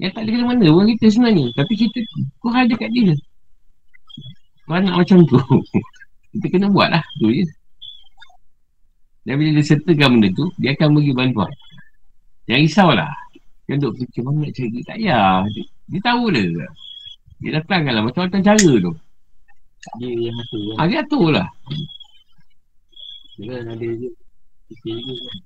[0.00, 1.98] Yang tak ada kena mana Orang kita sebenarnya Tapi kita
[2.40, 3.12] Kurang dekat dia
[4.64, 5.36] Kau nak macam tu
[6.36, 7.46] Kita kena buat lah Tu je
[9.28, 11.52] Dan bila dia sertakan benda tu, dia akan bagi bantuan.
[12.48, 13.12] Jangan risaulah.
[13.68, 14.80] Dia duduk fikir, mana nak cari?
[14.82, 15.46] Tak payah.
[15.46, 16.66] Dia, dia tahu dia.
[17.38, 18.92] Dia datangkan lah macam-macam cara tu.
[20.00, 20.76] Dia yang atur kan.
[20.76, 21.48] Ha, dia atur lah.
[23.38, 24.10] Dia kan ada je.
[24.70, 25.38] Fikir juga kan.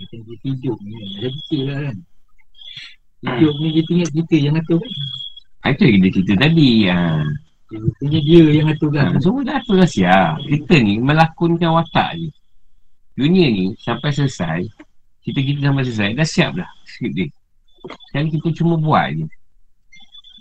[0.00, 1.08] Macam dia tidur ni kan.
[1.14, 1.96] Ada betul lah kan.
[3.20, 4.94] Tidur ni dia ingat kita yang atur kan.
[5.60, 6.70] Ha, itu yang dia cerita tadi.
[6.90, 6.98] Ha.
[7.70, 9.10] Rupanya dia yang atur kan.
[9.14, 10.34] Ha, semua dah atur dah siap.
[10.42, 12.28] Kita ni melakonkan watak je.
[13.14, 14.60] Dunia ni sampai selesai.
[15.22, 16.10] Kita kita sampai selesai.
[16.18, 17.28] Dah siap dah skrip dia.
[18.10, 19.26] Sekarang kita cuma buat je.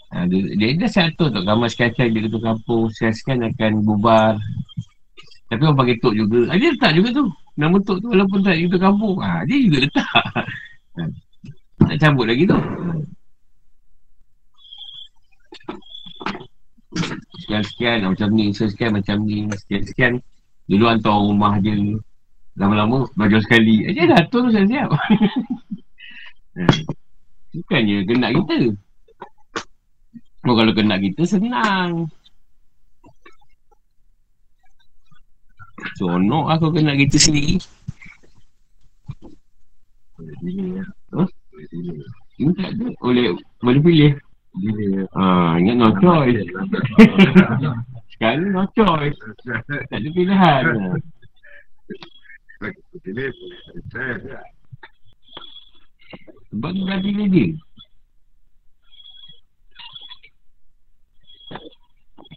[0.09, 1.45] Ha, dia, dia dah siap atur tau.
[1.45, 2.89] Gambar sekalian dia ketua kampung.
[2.89, 4.33] Sekalian akan bubar.
[5.51, 6.49] Tapi orang pakai tok juga.
[6.49, 7.27] Ha, dia letak juga tu.
[7.59, 9.19] Nama tok tu walaupun tak ketua kampung.
[9.19, 10.07] Ha, dia juga letak.
[11.79, 12.59] Tak cabut lagi tu.
[17.39, 20.21] Sekian-sekian macam ni, sekian macam ni, sekian-sekian.
[20.69, 21.97] Dulu hantar rumah je.
[22.59, 23.89] Lama-lama belajar sekali.
[23.89, 24.91] Eh, dah atur tu siap-siap.
[27.55, 28.55] Bukannya kena kita.
[30.45, 32.11] Oh, kalau kena kita senang.
[35.97, 37.59] Sonok aku kena kita sendiri.
[41.15, 41.29] Huh?
[42.39, 42.85] Ini tak ada.
[43.03, 44.11] Boleh, boleh pilih.
[45.15, 46.43] Ah, ingat no choice.
[48.15, 49.17] Sekarang no choice.
[49.91, 50.63] Tak ada pilihan.
[56.49, 57.47] Sebab tu dah pilih dia.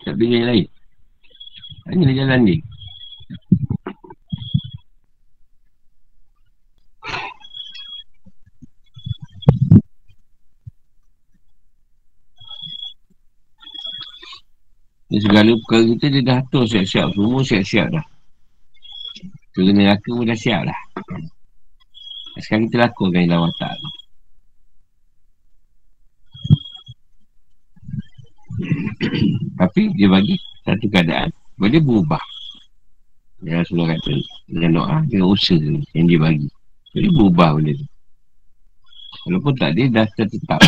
[0.03, 0.67] Tak pilih yang lain.
[1.93, 2.57] Ini jalan ni.
[15.13, 17.13] Dia segala perkara kita dia dah atur siap-siap.
[17.13, 18.07] Semua siap-siap dah.
[19.53, 20.81] Kena neraka pun dah siap dah.
[22.41, 23.91] Sekarang kita lakukan dalam watak tu.
[29.61, 31.29] Tapi dia bagi satu keadaan
[31.61, 32.21] Dia berubah
[33.43, 34.15] Dia Rasulullah kata
[34.47, 34.97] Dengan doa.
[35.11, 35.59] Dengan usaha
[35.99, 36.49] yang dia bagi.
[36.95, 37.87] Jadi berubah benda tu.
[39.27, 40.63] Walaupun tak dia dah tertetap.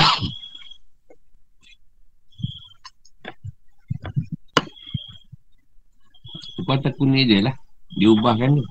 [6.58, 7.56] Kekuatan kuning dia lah.
[7.94, 8.64] Dia ubahkan tu.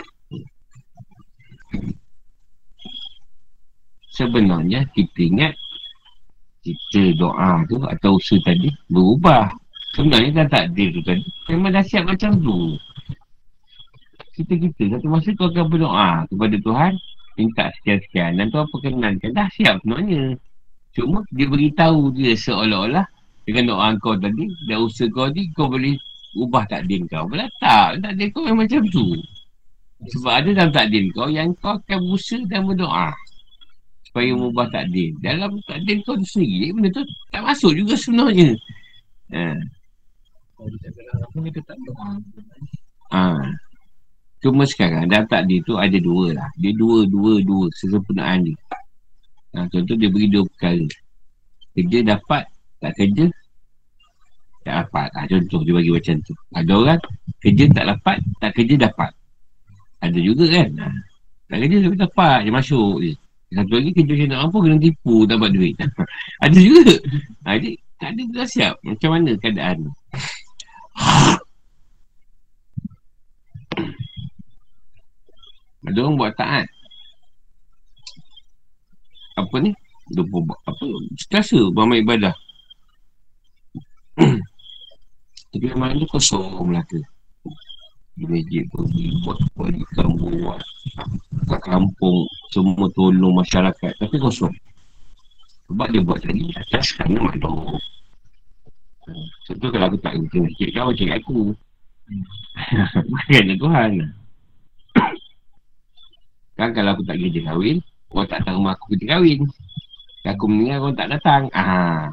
[4.14, 5.58] Sebenarnya kita ingat
[6.62, 9.50] Kita doa tu Atau usaha tadi Berubah.
[9.98, 11.24] Sebenarnya dah takdir tu tadi.
[11.50, 12.78] Memang dah siap macam tu
[14.34, 16.94] Kita-kita Satu masa kau akan berdoa Kepada Tuhan
[17.34, 18.38] Minta sekian-sekian.
[18.38, 20.38] Dan Tuhan perkenankan Dah siap sebenarnya.
[20.94, 23.06] Cuma dia beritahu dia seolah-olah
[23.46, 25.98] Dengan doa kau tadi Dan usaha kau tadi Kau boleh
[26.34, 27.30] ubah takdir kau.
[27.30, 29.06] Boleh tak Takdir kau memang macam tu.
[30.04, 33.10] Sebab ada dalam takdir kau Yang kau akan berusaha dan berdoa
[34.10, 35.10] Supaya mengubah takdir.
[35.22, 37.02] Dalam takdir kau tu sendiri Benda tu
[37.34, 38.54] tak masuk juga sebenarnya.
[39.34, 39.58] Ha.
[40.54, 40.70] Kalau
[44.44, 44.52] dia tak dia tak.
[44.52, 46.50] Cuma sekarang dalam takdir tu ada dua lah.
[46.60, 48.58] Dia dua, dua, dua sesempurnaan dia.
[49.56, 50.84] Ha, contoh dia beri dua perkara.
[51.74, 52.44] Kerja dapat,
[52.84, 53.26] tak kerja,
[54.68, 55.10] tak dapat.
[55.16, 56.34] Ha, contoh dia bagi macam tu.
[56.52, 57.00] Ada orang
[57.40, 59.12] kerja tak dapat, tak kerja dapat.
[60.04, 60.70] Ada juga kan.
[60.76, 60.88] Ha.
[61.48, 63.14] Tak kerja tapi dapat, dia masuk je.
[63.54, 65.76] Satu lagi kerja macam nak apa, kena tipu, dapat duit.
[66.44, 66.94] ada juga.
[67.46, 67.72] Ha, jadi,
[68.02, 68.76] tak ada dah siap.
[68.84, 69.92] Macam mana keadaan tu?
[75.84, 76.68] Orang buat taat.
[79.36, 79.76] Apa ni?
[80.16, 80.86] Buat apa?
[81.20, 82.36] Setiasa beramal ibadah.
[85.54, 86.98] Tapi malam tu kosong Melaka.
[88.14, 90.62] Di masjid pergi buat kebajikan buat
[91.50, 94.54] kat kampung semua tolong masyarakat tapi kosong.
[95.66, 97.82] Sebab dia buat tadi atas kerana makhluk.
[99.50, 101.38] Contoh kalau aku tak kerja masjid kau macam aku.
[103.10, 103.92] Bukan Tuhan.
[106.64, 107.84] Kan kalau aku tak kerja kahwin,
[108.16, 109.44] orang tak tahu rumah aku kerja kahwin.
[110.24, 111.44] Aku mendengar orang tak datang.
[111.52, 112.08] Ah.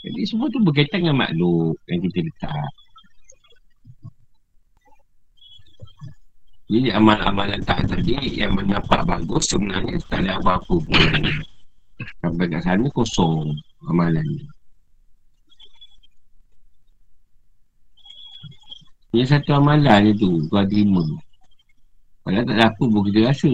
[0.00, 2.70] Jadi semua tu berkaitan dengan makhluk yang kita letak.
[6.72, 11.20] Jadi amal-amalan tak tadi yang menampak bagus sebenarnya tak ada apa-apa pun.
[12.24, 13.52] Sampai kat sana kosong
[13.84, 14.48] amalan ni.
[19.12, 21.04] Ini satu amalan je tu kau terima.
[22.24, 23.52] Padahal tak ada apa pun kita rasa.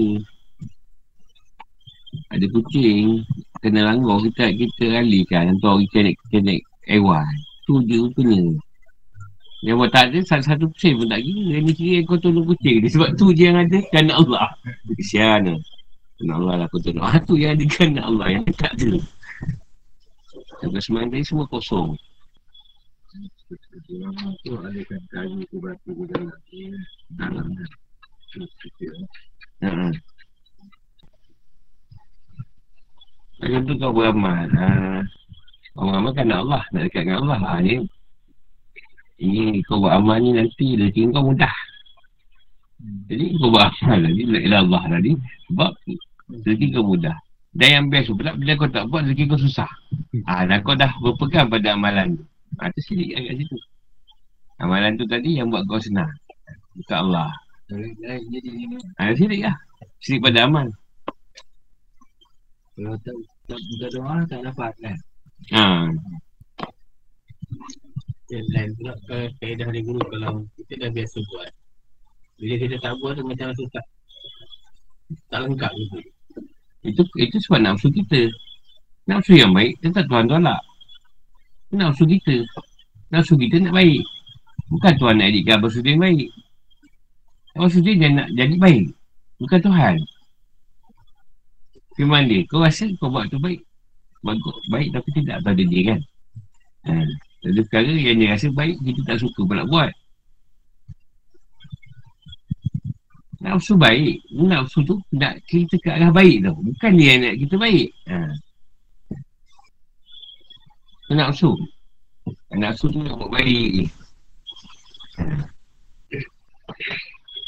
[2.30, 3.26] Ada kucing
[3.58, 4.86] kena langgar kita kita
[5.34, 7.34] hantar kita naik kita naik airwan.
[7.66, 8.42] Tu je rupanya.
[9.60, 11.42] Yang buat tak ada satu-satu sen pun tak kira.
[11.52, 12.90] Yang ni kira kau tolong kucing dia.
[12.94, 14.46] Sebab tu je yang ada kerana Allah.
[14.96, 15.60] Kesian lah.
[16.16, 17.04] Kerana Allah lah kau tolong.
[17.04, 18.26] Ha, tu yang ada kerana Allah.
[18.38, 18.90] Yang tak ada.
[20.64, 21.98] Sampai semalam tadi semua kosong.
[23.50, 26.30] Tu ada kan kayu tu batu tu dalam
[27.18, 27.46] dalam
[29.60, 29.90] Ha.
[33.40, 34.46] Macam tu kau beramal.
[34.54, 34.66] Ha.
[35.74, 36.62] Kau beramal kan Allah.
[36.70, 37.38] Nak dekat dengan Allah.
[37.42, 37.82] Ha, ni.
[39.20, 41.52] Ini kau buat amal ni nanti rezeki kau mudah.
[43.10, 44.22] Jadi kau buat amal lagi.
[44.24, 45.12] La ilah Allah tadi.
[45.50, 45.70] Sebab
[46.30, 47.16] rezeki kau mudah.
[47.50, 49.70] Dan yang best pula bila kau tak buat rezeki kau susah.
[50.30, 52.24] Ha, dan kau dah berpegang pada amalan tu.
[52.62, 53.58] Ha, tu sirik kat situ.
[54.62, 56.12] Amalan tu tadi yang buat kau senang.
[56.78, 57.34] Bukan Allah.
[57.70, 59.56] Ha, sirik lah.
[60.02, 60.66] Sirik pada amal.
[62.80, 63.12] kalau tak
[63.46, 64.96] tak buka doa tak dapat kan.
[65.54, 65.64] Ha.
[68.30, 71.50] Yang lain pula ke kaedah dari guru kalau kita dah biasa buat
[72.38, 73.86] Bila kita tak buat tu macam rasa tak
[75.26, 75.98] Tak lengkap gitu
[76.86, 78.30] Itu itu sebab nafsu kita.
[79.10, 80.62] Nafsu yang baik, tetap Tuhan tolak.
[81.74, 82.40] Nafsu kita.
[83.10, 84.02] Nafsu kita nak baik.
[84.70, 86.30] Bukan Tuhan nak apa sudah yang baik.
[87.59, 88.86] Apa sudah dia nak jadi baik.
[89.42, 89.96] Bukan Tuhan.
[91.98, 93.61] Firman dia, kau rasa kau buat tu baik.
[94.20, 96.01] Bagus, baik tapi tidak pada dia kan.
[96.86, 96.92] Ha.
[97.40, 99.90] Ada perkara yang dia rasa baik, kita tak suka pun nak buat.
[103.40, 104.20] Nafsu baik.
[104.36, 106.55] Nafsu tu nak kita ke arah baik tau.
[106.61, 107.88] Bukan dia nak kita baik.
[108.12, 108.16] Ha.
[111.09, 111.51] Itu nafsu.
[112.53, 113.88] Nafsu tu nak buat baik.
[115.16, 115.24] Ha.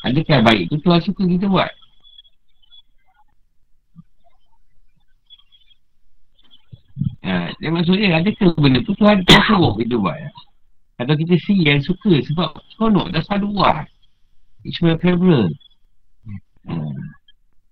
[0.02, 1.70] Adakah baik tu Tuhan suka kita buat?
[7.22, 10.18] Ha, dia maksudnya adakah benda tu Tuhan, Tuhan suruh kita buat?
[10.98, 13.86] Atau kita si yang suka sebab seronok dah selalu buat.
[14.66, 15.54] It's my favorite.
[16.66, 16.98] Hmm.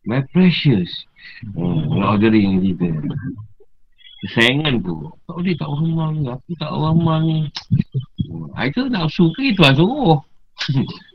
[0.06, 0.90] My precious.
[1.42, 1.98] Hmm.
[1.98, 2.94] Ordering kita.
[4.26, 5.10] Kesayangan tu.
[5.26, 6.22] Tak boleh tak orang rumah ni.
[6.30, 7.38] Aku tak orang rumah ni.
[8.54, 10.22] Itu nafsu ke Tuhan suruh.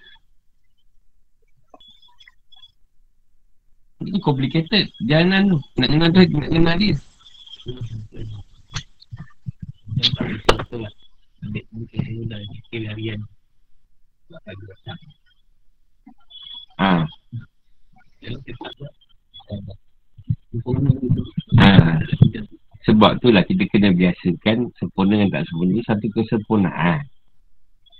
[4.04, 4.92] Itu complicated.
[5.08, 5.58] Jangan tu.
[5.80, 7.00] Nak kenal tu, nak kenal datang
[16.76, 17.08] Ha.
[21.56, 21.72] Ha.
[22.86, 27.02] Sebab tu lah kita kena biasakan sempurna dan tak sempurna ni satu kesempurnaan.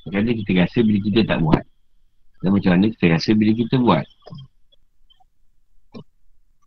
[0.06, 1.64] Kadang kita rasa bila kita tak buat.
[2.44, 4.06] Dan macam mana kita rasa bila kita buat.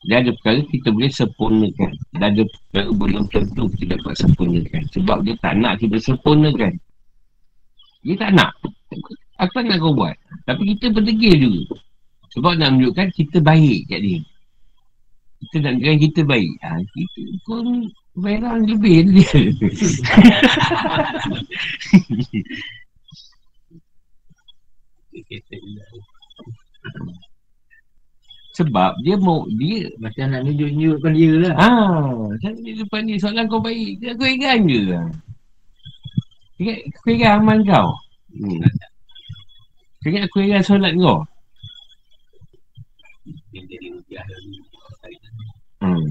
[0.06, 1.90] Dan ada perkara kita boleh sempurnakan.
[2.14, 4.82] Dan ada perkara belum tentu kita dapat sempurnakan.
[4.94, 6.72] Sebab dia tak nak kita sempurnakan.
[8.06, 8.54] Dia tak nak.
[9.42, 10.14] Apa nak kau buat?
[10.46, 11.82] Tapi kita berdegil juga.
[12.38, 14.20] Sebab nak menunjukkan kita baik kat dia.
[15.42, 16.52] Kita nak menunjukkan kita baik.
[16.62, 19.34] Ha, kita pun merah lebih dia.
[25.18, 25.90] Kita tidak
[28.58, 31.54] Sebab dia mau dia Macam nak nunjuk-nunjukkan dia lah.
[31.54, 34.02] Ah, saya di depan ni soalan kau baik.
[34.02, 34.98] Dia aku ingat je.
[36.58, 37.88] Ingat aku ingat amal kau.
[38.34, 38.62] Hmm.
[40.02, 41.22] Ingat aku ingat solat kau.
[45.78, 46.06] Hmm.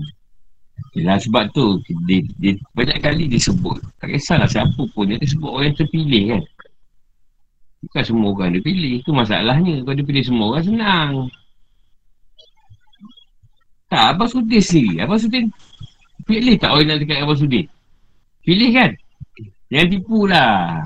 [0.95, 1.77] Yelah sebab tu
[2.09, 6.41] dia, dia, banyak kali disebut tak kisahlah siapa pun dia disebut orang yang terpilih kan
[7.85, 11.11] bukan semua orang dia pilih tu masalahnya kalau dia pilih semua orang senang
[13.87, 14.99] tak Abang Sudin sendiri.
[15.03, 15.47] Abang Sudin
[16.27, 17.65] pilih tak orang nak dekat Abang Sudin?
[18.43, 18.91] Pilih kan?
[19.71, 20.83] Jangan tipu lah.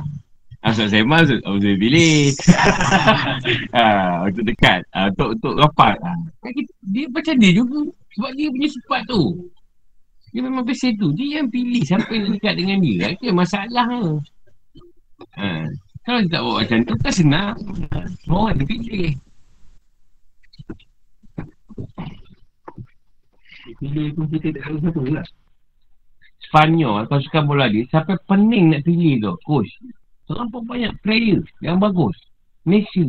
[0.61, 2.29] Asal saya masuk Abang Sudin pilih.
[3.73, 3.83] Ha,
[4.29, 4.85] untuk dekat.
[4.93, 5.97] Ha, untuk untuk rapat.
[6.05, 6.13] Ha.
[6.45, 6.51] Kan
[6.93, 7.79] dia macam dia juga.
[8.11, 9.21] Sebab dia punya sifat tu.
[10.31, 11.09] Dia memang besi tu.
[11.17, 13.05] Dia yang pilih siapa yang nak dekat dengan dia.
[13.17, 13.89] Itu yang masalah.
[15.37, 15.69] Ha.
[16.01, 17.57] kalau dia tak buat macam tu kan senang.
[18.21, 19.13] Semua orang dia pilih
[23.79, 25.27] Pilih pun kita tak tahu siapa lah.
[26.49, 29.33] Spanyol kalau suka bola dia sampai pening nak pilih tu?
[29.45, 29.71] Coach.
[30.25, 32.17] Terlampau banyak player yang bagus.
[32.65, 33.07] Malaysia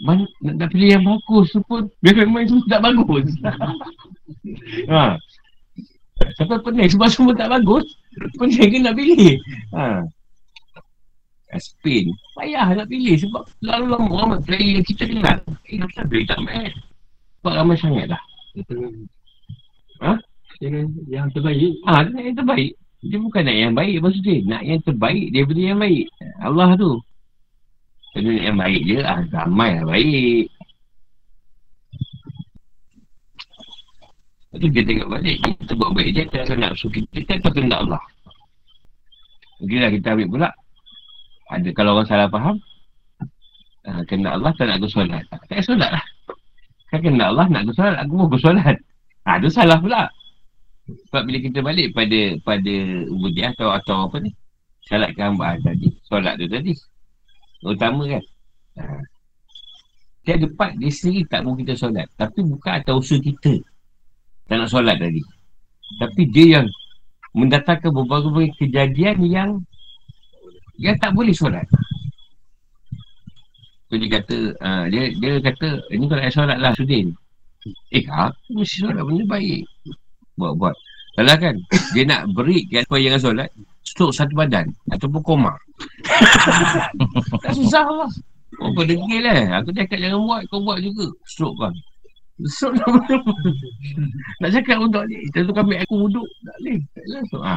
[0.00, 3.26] Man, nak, nak pilih yang bagus tu pun Dia main semua tak bagus.
[4.88, 5.18] Ha.
[6.38, 6.88] Sampai pening?
[6.88, 7.84] Sebab semua tak bagus
[8.38, 9.36] Pening ke nak pilih?
[9.76, 10.06] Ha.
[11.50, 12.14] Kat Spain.
[12.38, 15.38] Payah nak pilih sebab Lalu lama ramai player yang kita kenal.
[15.68, 16.72] Eh kenapa player tak main
[17.40, 18.22] Sebab ramai sangat dah
[20.00, 20.12] Ha?
[20.60, 21.72] Yang, yang terbaik.
[21.88, 22.72] Ah, ha, yang terbaik.
[23.00, 24.44] Dia bukan nak yang baik maksud dia.
[24.44, 26.06] Nak yang terbaik daripada yang baik.
[26.40, 27.00] Allah tu.
[28.12, 28.98] Kena nak yang baik je.
[29.00, 30.44] Ah, ramai lah baik.
[34.50, 35.36] Lepas tu kita tengok balik.
[35.40, 36.22] Kita buat baik je.
[36.28, 37.08] Kita nak nafsu kita.
[37.08, 38.02] Kita tak kena Allah.
[39.64, 40.50] Okey lah kita ambil pula.
[41.52, 42.56] Ada kalau orang salah faham.
[43.84, 45.24] Uh, kena Allah tak nak aku solat.
[45.32, 46.04] Tak payah solat lah.
[46.90, 47.96] Kan kena Allah nak aku solat.
[48.02, 48.76] Aku mau aku solat.
[49.26, 50.10] Ha, tu salah pula.
[50.90, 52.74] Sebab bila kita balik pada pada
[53.06, 54.34] ubudiah atau atau apa ni.
[54.90, 55.86] Salat kehambahan tadi.
[56.02, 56.74] Solat tu tadi.
[57.62, 58.22] Utama kan.
[58.82, 58.84] Ha.
[60.26, 62.10] Dia part dia sendiri tak mahu kita solat.
[62.18, 63.54] Tapi bukan atas usaha kita.
[64.50, 65.22] Tak nak solat tadi.
[66.02, 66.66] Tapi dia yang
[67.38, 69.50] mendatangkan beberapa kejadian yang
[70.74, 71.66] yang tak boleh solat.
[73.90, 77.10] So dia kata, uh, dia, dia kata, ini kalau nak solat lah Sudin.
[77.90, 79.66] Eh, aku mesti solat benda baik.
[80.38, 80.74] Buat-buat.
[81.18, 81.58] Kalau kan,
[81.90, 83.48] dia nak beri kan supaya jangan solat,
[83.82, 85.58] stroke satu badan ataupun koma.
[87.42, 88.10] tak susah lah.
[88.62, 89.58] Oh, kau degil lah.
[89.58, 91.10] Aku cakap jangan buat, kau buat juga.
[91.26, 91.74] Stroke kan.
[92.46, 92.94] Stroke lah.
[94.40, 95.18] nak cakap untuk ni.
[95.34, 96.28] Tentu kami aku duduk.
[96.46, 96.78] Tak boleh.
[96.94, 97.22] Tak boleh.
[97.26, 97.56] So, ha.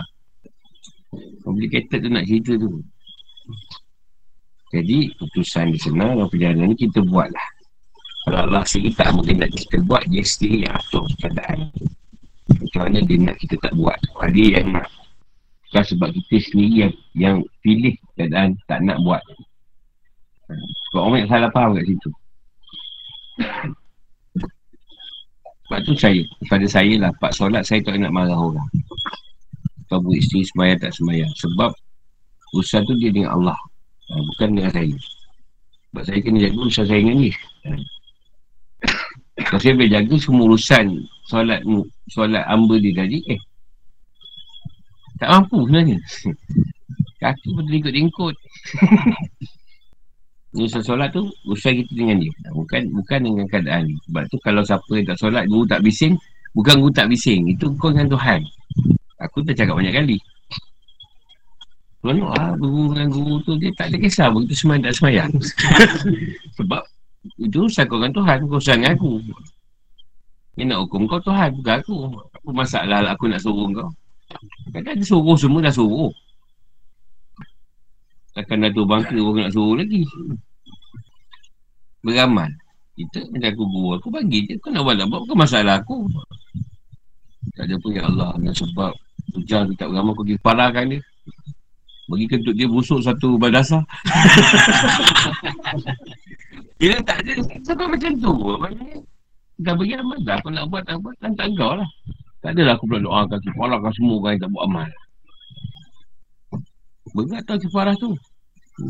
[1.46, 2.82] Complicated tu nak cerita tu.
[4.74, 7.48] Jadi, keputusan di sana dalam perjalanan ni kita buat lah.
[8.26, 11.70] Kalau Allah sendiri tak mungkin nak kita buat, dia sendiri yang atur keadaan.
[12.50, 13.98] Macam mana dia nak kita tak buat.
[14.34, 14.88] Dia yang nak
[15.74, 19.26] Bukan sebab kita sendiri yang, yang pilih keadaan tak nak buat.
[20.94, 22.10] Sebab orang yang salah faham kat situ.
[25.66, 28.70] Sebab tu saya, pada saya lah, pak solat saya tak nak marah orang.
[29.90, 31.34] Kau buat isteri semayang tak semayang.
[31.42, 31.74] Sebab
[32.54, 33.58] urusan tu dia dengan Allah.
[34.10, 34.98] Ha, bukan dengan saya.
[35.94, 37.34] Sebab saya kena jaga urusan saya dengan dia.
[39.34, 40.86] Kalau saya boleh jaga semua urusan
[41.30, 41.62] solat
[42.12, 43.42] solat amba dia tadi, eh,
[45.18, 45.98] tak mampu sebenarnya.
[47.24, 48.36] Kaki pun terikut-ikut.
[50.54, 52.30] Usaha solat tu, usaha kita dengan dia.
[52.54, 53.98] Bukan bukan dengan keadaan ni.
[54.06, 56.14] Sebab tu kalau siapa yang tak solat, guru tak bising,
[56.54, 57.50] bukan guru tak bising.
[57.50, 58.46] Itu kau dengan Tuhan.
[59.18, 60.22] Aku dah cakap banyak kali.
[62.04, 64.44] Tuan ah, guru dengan guru tu, dia tak ada kisah pun.
[64.44, 65.32] Itu semayang tak semayang.
[66.60, 66.84] Sebab
[67.40, 69.12] itu kau dengan Tuhan, kau dengan aku.
[70.60, 71.98] Dia nak hukum kau Tuhan, bukan aku.
[72.28, 73.88] Apa masalah lah aku nak suruh kau?
[74.76, 76.12] Kadang dia suruh semua dah suruh.
[78.36, 80.04] Takkan dah tu bangka orang nak suruh lagi.
[82.04, 82.52] Beramal.
[83.00, 84.60] Kita macam aku guru aku bagi je.
[84.60, 86.04] Kau nak buat tak buat bukan masalah aku.
[87.56, 88.36] Tak ada pun ya Allah.
[88.36, 88.92] Dengan sebab
[89.40, 91.02] hujan tak beramal aku pergi parahkan dia.
[92.12, 93.84] Bagi kentut dia busuk satu badasah.
[96.82, 97.34] Dia tak ada.
[97.64, 98.34] Sampai macam tu.
[99.64, 100.38] Dah bagi amal dah.
[100.44, 101.16] Kau nak buat tak buat.
[101.22, 101.88] Tak kau lah.
[102.44, 104.88] Tak adalah aku pula doakan Kepalakan semua orang yang tak buat amal
[107.16, 108.12] Berat tau keparah tu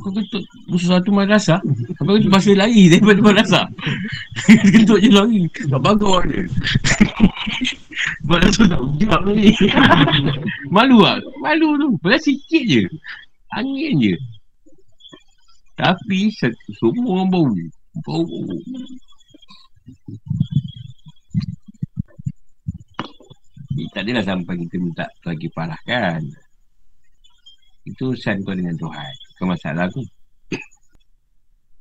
[0.01, 0.43] Kau kentut
[0.73, 1.61] musuh satu madrasah
[2.01, 3.65] Sampai kentut masih lari daripada madrasah
[4.73, 6.41] Kentut je lari Tak bagus dia
[8.21, 9.49] Madrasah tak ujak ni
[10.73, 12.83] Malu lah Malu tu Padahal sikit je
[13.57, 14.15] Angin je
[15.73, 16.29] Tapi
[16.77, 17.49] Semua orang bau
[18.05, 18.25] Bau
[23.73, 26.21] Jadi tak adalah sampai kita minta lagi parah kan.
[27.89, 29.13] Itu urusan kau dengan Tuhan.
[29.33, 30.05] Bukan masalah aku.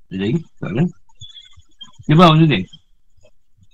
[0.09, 0.41] Ada lagi?
[0.57, 0.89] Soalan?
[2.09, 2.61] Dia faham tu dia?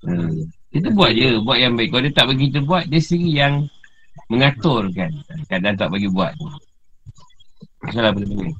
[0.03, 0.51] Hmm.
[0.73, 1.41] Kita buat je.
[1.43, 1.89] Buat yang baik.
[1.93, 3.55] Kalau dia tak bagi kita buat, dia sendiri yang
[4.29, 5.11] mengatur kan.
[5.49, 6.33] Kadang tak bagi buat.
[7.85, 8.53] Masalah benda-benda.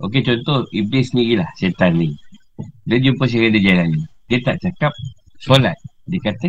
[0.00, 2.16] Okey contoh Iblis ni lah Setan ni
[2.88, 4.00] Dia jumpa si dia jalan ni
[4.32, 4.96] Dia tak cakap
[5.40, 5.76] solat.
[6.06, 6.48] Dia kata,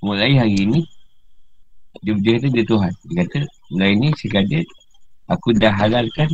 [0.00, 0.80] mulai hari ini,
[2.02, 2.92] dia, dia kata dia Tuhan.
[3.10, 3.38] Dia kata,
[3.74, 4.64] mulai ini sekadar
[5.28, 6.30] aku dah halalkan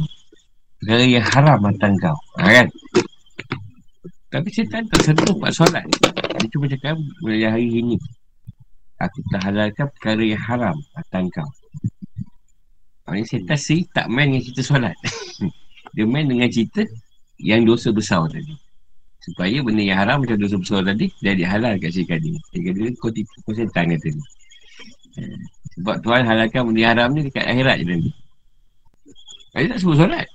[0.81, 2.17] perkara yang haram atas kau.
[2.41, 2.69] Ha, kan?
[4.31, 5.83] Tapi syaitan tak sentuh buat solat.
[6.39, 7.99] Dia cuma cakap, mulai hari ini,
[9.03, 11.51] aku dah halalkan perkara yang haram atas kau.
[13.11, 14.95] Maksudnya syaitan sih tak main dengan cerita solat.
[15.99, 16.87] dia main dengan cerita
[17.43, 18.55] yang dosa besar tadi.
[19.21, 23.13] Supaya benda yang haram macam dosa besar tadi Jadi halal kat syarikat dia dia kau
[23.13, 24.23] tipu kau setan kata ni
[25.21, 25.37] eh,
[25.77, 28.11] Sebab Tuhan halalkan benda yang haram ni dekat akhirat je nanti
[29.53, 30.27] Dia tak sebut solat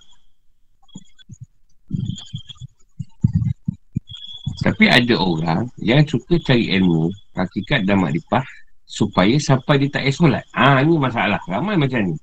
[4.63, 8.45] Tapi ada orang yang suka cari ilmu Hakikat dan makrifah
[8.85, 12.15] Supaya sampai dia tak payah solat Ah ha, ni masalah Ramai macam ni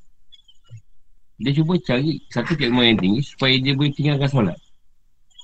[1.42, 4.58] Dia cuba cari satu ilmu yang tinggi Supaya dia boleh tinggalkan solat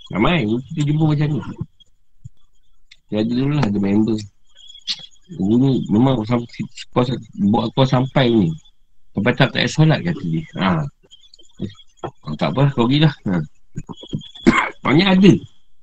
[0.08, 1.40] Ramai, kita jumpa macam ni
[3.12, 4.16] Dia ada dulu lah, ada member
[5.36, 6.64] Guru ni memang sampai,
[7.52, 8.48] buat kau sampai ni.
[9.12, 10.44] Sampai tak tak solat kata dia.
[10.56, 10.80] Ha.
[12.24, 13.12] Oh, tak apa, kau pergi lah.
[13.28, 13.36] Ha.
[14.88, 15.32] Maksudnya ada.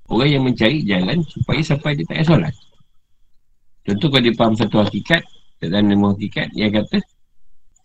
[0.06, 2.54] Orang yang mencari jalan supaya sampai dia tak solat.
[3.86, 5.22] Contoh kalau dia faham satu hakikat,
[5.62, 7.02] dalam nama hakikat, yang kata,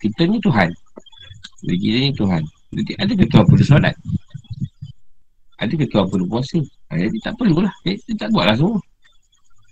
[0.01, 0.69] kita ni Tuhan.
[1.65, 2.43] Jadi kita ni Tuhan.
[2.71, 3.95] Jadi ada ke Tuhan perlu solat?
[5.61, 6.57] Ada ke Tuhan perlu puasa?
[6.89, 7.73] Ha, jadi tak perlulah.
[7.85, 8.81] Jadi, dia tak buatlah semua.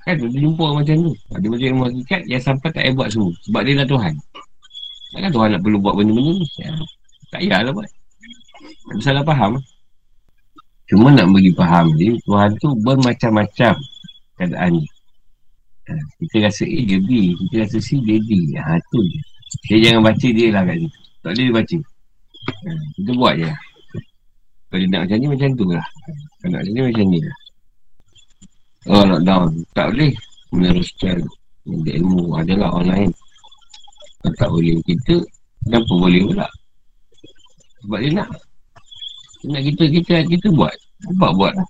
[0.05, 1.13] Kan dia jumpa orang macam tu.
[1.33, 3.33] Ada macam ilmu hakikat yang sampai tak payah buat semua.
[3.49, 4.15] Sebab dia dah Tuhan.
[5.09, 6.47] Takkan Tuhan nak perlu buat benda-benda ni?
[6.61, 6.73] Ya.
[7.33, 7.89] Tak payahlah buat.
[9.01, 9.53] Salah faham.
[10.89, 13.77] Cuma nak bagi faham dia, Tuhan tu bermacam-macam
[14.41, 14.85] keadaan ni.
[15.89, 15.93] Ha,
[16.25, 18.31] kita rasa A dia B, kita rasa C dia D.
[18.57, 19.21] Ha, tu je.
[19.69, 21.01] Dia jangan baca dia lah kat situ.
[21.21, 21.77] Tak boleh dia baca.
[22.49, 23.59] Ha, kita buat je lah.
[24.69, 25.87] Kalau dia nak macam ni, macam tu lah.
[26.41, 27.37] Kalau nak macam ni, macam ni lah.
[28.89, 29.49] Oh, lockdown.
[29.77, 30.13] Tak boleh
[30.57, 31.17] meneruskan
[31.69, 33.13] ilmu adalah online.
[34.25, 35.21] Kalau tak boleh kita,
[35.69, 36.49] kenapa boleh pula?
[37.85, 38.29] Sebab dia nak.
[39.43, 40.75] Dia nak kita, kita, kita buat.
[41.19, 41.67] Buat, buat lah.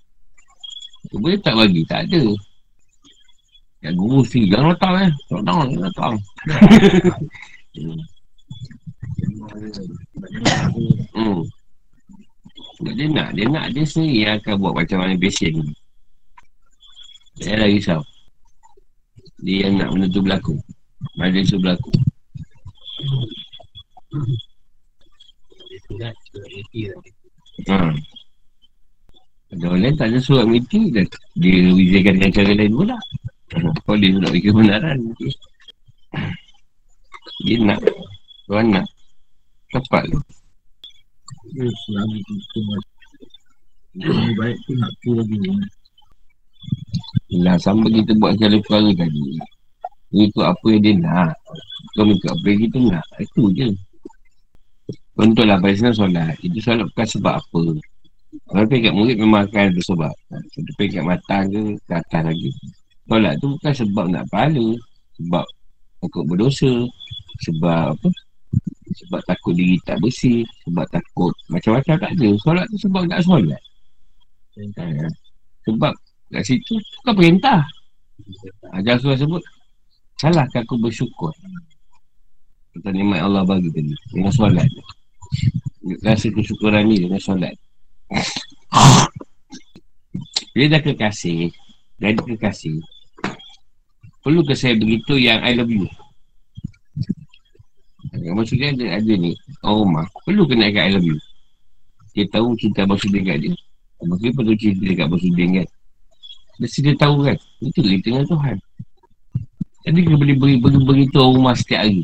[1.16, 1.84] Boleh tak bagi?
[1.88, 2.22] Tak ada.
[3.84, 5.10] Yang guru si, jangan datang eh.
[5.30, 6.14] Lockdown, jangan datang.
[11.14, 11.46] hmm.
[12.78, 15.74] Sebab dia nak, dia nak dia sendiri yang akan buat macam mana pesen ni.
[17.38, 18.02] Saya dah risau.
[19.42, 20.58] Dia yang nak benda tu berlaku.
[21.14, 21.90] Mana tu berlaku.
[27.66, 27.90] Ha.
[29.48, 32.96] Ada orang lain tak ada surat miti dan dia wizakan dengan cara lain pula.
[33.82, 34.98] Kau dia nak bagi kebenaran.
[37.48, 37.80] Dia nak.
[38.46, 38.86] Orang nak.
[39.74, 40.20] Tepat tu.
[41.48, 42.60] Selama kita
[44.04, 45.38] Lebih baik tu nak tu lagi
[47.40, 49.26] Lah sama kita buat segala perkara tadi
[50.12, 51.32] Ikut apa yang dia nak
[51.96, 53.68] Kau ikut apa yang kita nak Itu je
[55.18, 56.38] Contohlah pada sana solat.
[56.46, 57.62] Itu solat bukan sebab apa.
[58.54, 60.14] Kalau pekat murid memang akan ada sebab.
[60.30, 62.50] Satu pekat matang ke ke atas lagi.
[63.10, 64.78] Solat tu bukan sebab nak pahala.
[65.18, 65.44] Sebab
[65.98, 66.86] takut berdosa.
[67.42, 68.08] Sebab apa?
[68.94, 70.46] Sebab takut diri tak bersih.
[70.62, 72.28] Sebab takut Macam-macam tak ada.
[72.38, 73.62] Solat tu sebab tak solat.
[74.54, 75.06] Ya.
[75.66, 75.92] Sebab
[76.28, 77.66] Kat situ Bukan perintah.
[78.70, 79.42] Ajar surah sebut
[80.18, 81.30] Salahkah aku bersyukur?
[82.74, 83.94] Tentang nikmat Allah bagi tadi.
[84.14, 84.66] Dengan solat
[86.04, 87.54] Rasa kesyukuran ni dengan solat.
[90.56, 91.52] Bila dah kekasih
[92.00, 92.80] Jadi kekasih
[94.24, 95.86] Perlu ke saya begitu yang I love you?
[98.32, 101.18] Maksudnya ada, ada ni Orang rumah Perlu kena kat I love you?
[102.16, 103.54] Dia tahu cinta abang sudin kat dia.
[104.02, 105.68] Maksudnya perlu cinta dekat abang sudin kan
[106.58, 107.38] Mesti dia tahu kan?
[107.62, 108.56] Itu kita dengan Tuhan.
[109.86, 110.54] Jadi kita boleh beri,
[111.14, 112.02] orang rumah setiap hari.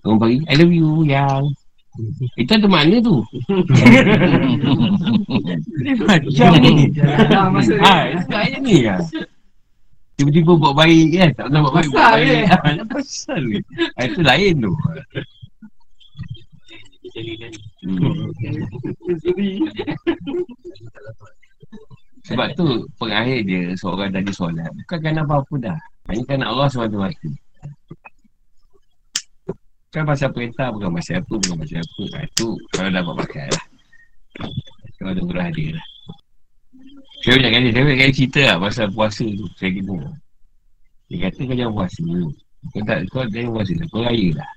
[0.00, 1.52] Orang bagi I love you yang
[2.40, 3.20] Itu ada makna tu?
[6.08, 6.88] Macam ni.
[7.84, 9.00] Ha, itu ni kan
[10.16, 11.30] Tiba-tiba buat baik kan?
[11.36, 12.40] Tak pernah buat baik Buat baik.
[12.88, 13.58] Pasal ni
[14.00, 14.72] Itu lain tu.
[22.22, 22.66] Sebab tu
[22.96, 24.70] pengakhir dia seorang dari solat.
[24.86, 25.78] Bukan kerana apa-apa dah.
[26.08, 26.96] Hanya kerana Allah SWT
[29.92, 32.02] Bukan pasal perintah Bukan pasal apa Bukan pasal apa.
[32.16, 33.64] Ha, Itu kalau dapat pakai lah.
[34.96, 35.86] Kalau ada murah dia lah.
[37.20, 39.44] Saya banyak kali Saya banyak cerita lah Pasal puasa tu.
[39.60, 39.96] Saya kena.
[41.12, 42.04] Dia kata kau jangan puasa.
[42.72, 43.72] Kau tak Kau jangan puasa.
[43.76, 44.50] Lah Kau raya lah.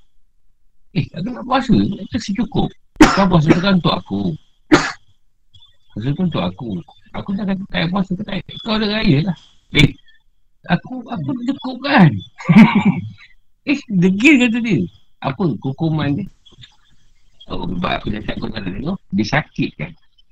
[0.95, 1.75] Eh aku nak puasa.
[1.83, 2.69] Itu secukup
[3.03, 4.21] Kau puasa tu kan untuk aku.
[5.91, 6.79] Puasa tu untuk aku.
[7.11, 9.37] Aku dah kata tak puasa ke tak Kau dah raya lah.
[9.75, 9.91] Eh
[10.71, 12.07] Aku Aku cukup kan?
[13.65, 14.79] Eh degil kata dia
[15.25, 16.29] Apa hukuman dia?
[17.49, 19.91] Oh sebab aku dah cakap kau tak tengok Dia sakit kan?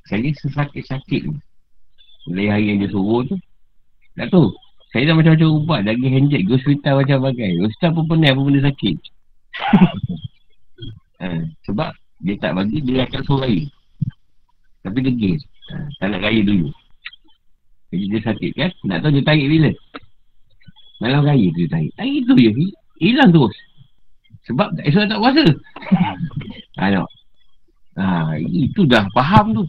[0.10, 1.22] Saya sesakit-sakit.
[1.30, 1.38] Ni
[2.30, 3.38] Mulai hari yang dia suruh tu
[4.18, 4.50] Tak tahu.
[4.94, 7.52] Saya dah macam-macam ubat Lagi handjet Ke hospital macam bagai.
[7.62, 8.98] Hospital pun pernah Apa benda sakit?
[11.24, 13.64] Ha, Sebab Dia tak bagi Dia akan suruh raya.
[14.84, 15.40] Tapi degil
[15.72, 16.70] ha, Tak nak raya dulu.
[17.94, 18.72] Jadi dia sakit kan?
[18.90, 19.72] Nak tahu dia tarik bila?
[20.98, 21.94] Malam raya tu dia tarik.
[21.94, 22.52] Tarik tu je.
[23.00, 23.56] Hilang terus
[24.44, 25.46] Sebab tak esok tak puasa
[26.80, 27.10] Ha tengok
[27.94, 29.64] Ha itu dah faham tu.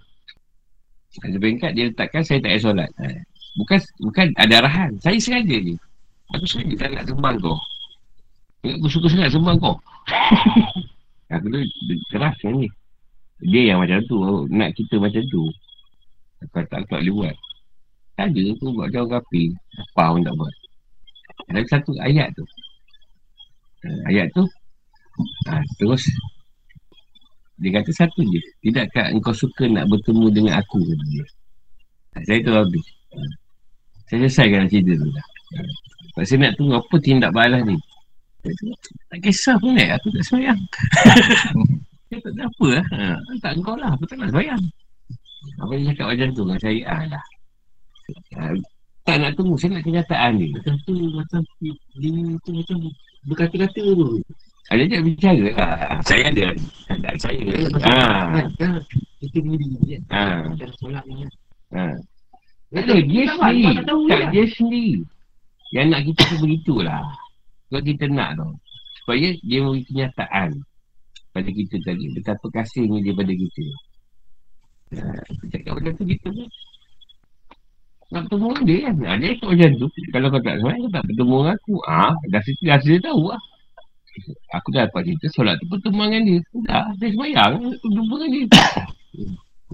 [1.20, 2.90] Ada bengkat dia letakkan Saya tak solat.
[2.98, 3.06] Ha.
[3.60, 4.96] Bukan bukan ada arahan.
[4.98, 5.74] Saya sengaja je.
[6.34, 7.58] Aku sengaja tak nak sembang kau.
[8.64, 9.76] Aku suka sangat sembang kau.
[11.34, 11.60] Aku tu
[12.10, 12.68] keras kan ni.
[13.44, 14.16] Dia yang macam tu
[14.48, 15.44] Nak kita macam tu.
[16.42, 17.36] Aku tak, tak boleh buat.
[18.14, 19.42] Tak ada tu buat jauh kapi
[19.94, 20.54] Apa pun tak buat.
[21.52, 22.44] Ada satu ayat tu.
[23.84, 24.48] Ha, ayat tu.
[25.50, 26.04] Ha, terus.
[27.60, 28.40] Dia kata satu je.
[28.66, 30.82] Tidakkah engkau suka nak bertemu dengan aku?
[30.82, 31.24] Dia.
[32.14, 32.86] Ha, saya tu habis.
[33.14, 33.18] Ha.
[34.10, 35.26] Saya selesaikan cerita tu dah.
[36.18, 36.22] Ha.
[36.26, 37.78] Saya nak tunggu apa tindak balas ni.
[38.44, 38.68] Tu,
[39.08, 39.88] tak kisah pun eh.
[39.94, 40.60] Aku tak semayang.
[42.12, 42.86] Saya tak ada apa lah.
[42.92, 43.06] Ha.
[43.40, 43.90] Tak engkau lah.
[43.96, 44.62] Aku tak nak semayang.
[45.60, 46.80] Apa dia cakap macam tu dengan saya?
[46.88, 47.24] Ah, dah.
[48.36, 48.40] Ha,
[49.04, 49.54] tak nak tunggu.
[49.56, 50.48] Saya nak kenyataan ni.
[50.52, 51.40] Macam tu macam
[52.00, 52.12] dia
[52.44, 52.76] tu macam
[53.28, 54.08] berkata-kata tu.
[54.72, 56.00] Ada je bicara lah.
[56.08, 56.46] Saya ada.
[56.88, 57.44] Tak saya.
[57.84, 57.96] Ha.
[59.20, 60.02] Kita kan.
[60.08, 60.24] Ha.
[61.76, 61.84] Ha.
[62.72, 62.96] Ada.
[63.04, 63.74] Dia sendiri.
[64.08, 65.04] tak dia sendiri.
[65.76, 67.02] Yang nak kita tu begitulah.
[67.68, 68.52] Kalau kita nak tau.
[69.04, 70.50] Supaya dia memberi kenyataan
[71.36, 72.06] pada kita tadi.
[72.16, 73.64] Betapa kasihnya dia pada kita.
[74.94, 75.06] Ha,
[75.52, 76.48] cakap macam tu kita pun.
[78.16, 78.94] Nak bertemu dia kan.
[78.96, 79.86] Ha, dia cakap macam tu.
[80.08, 81.74] Kalau kau tak semayang, kau tak bertemu dengan aku.
[81.84, 83.42] Ah, ha, dah situ dah dia tahu lah.
[84.54, 86.38] Aku dah dapat cerita solat tu bertemu dengan dia.
[86.70, 87.52] Dah, dia semayang.
[87.82, 88.44] Jumpa dengan dia.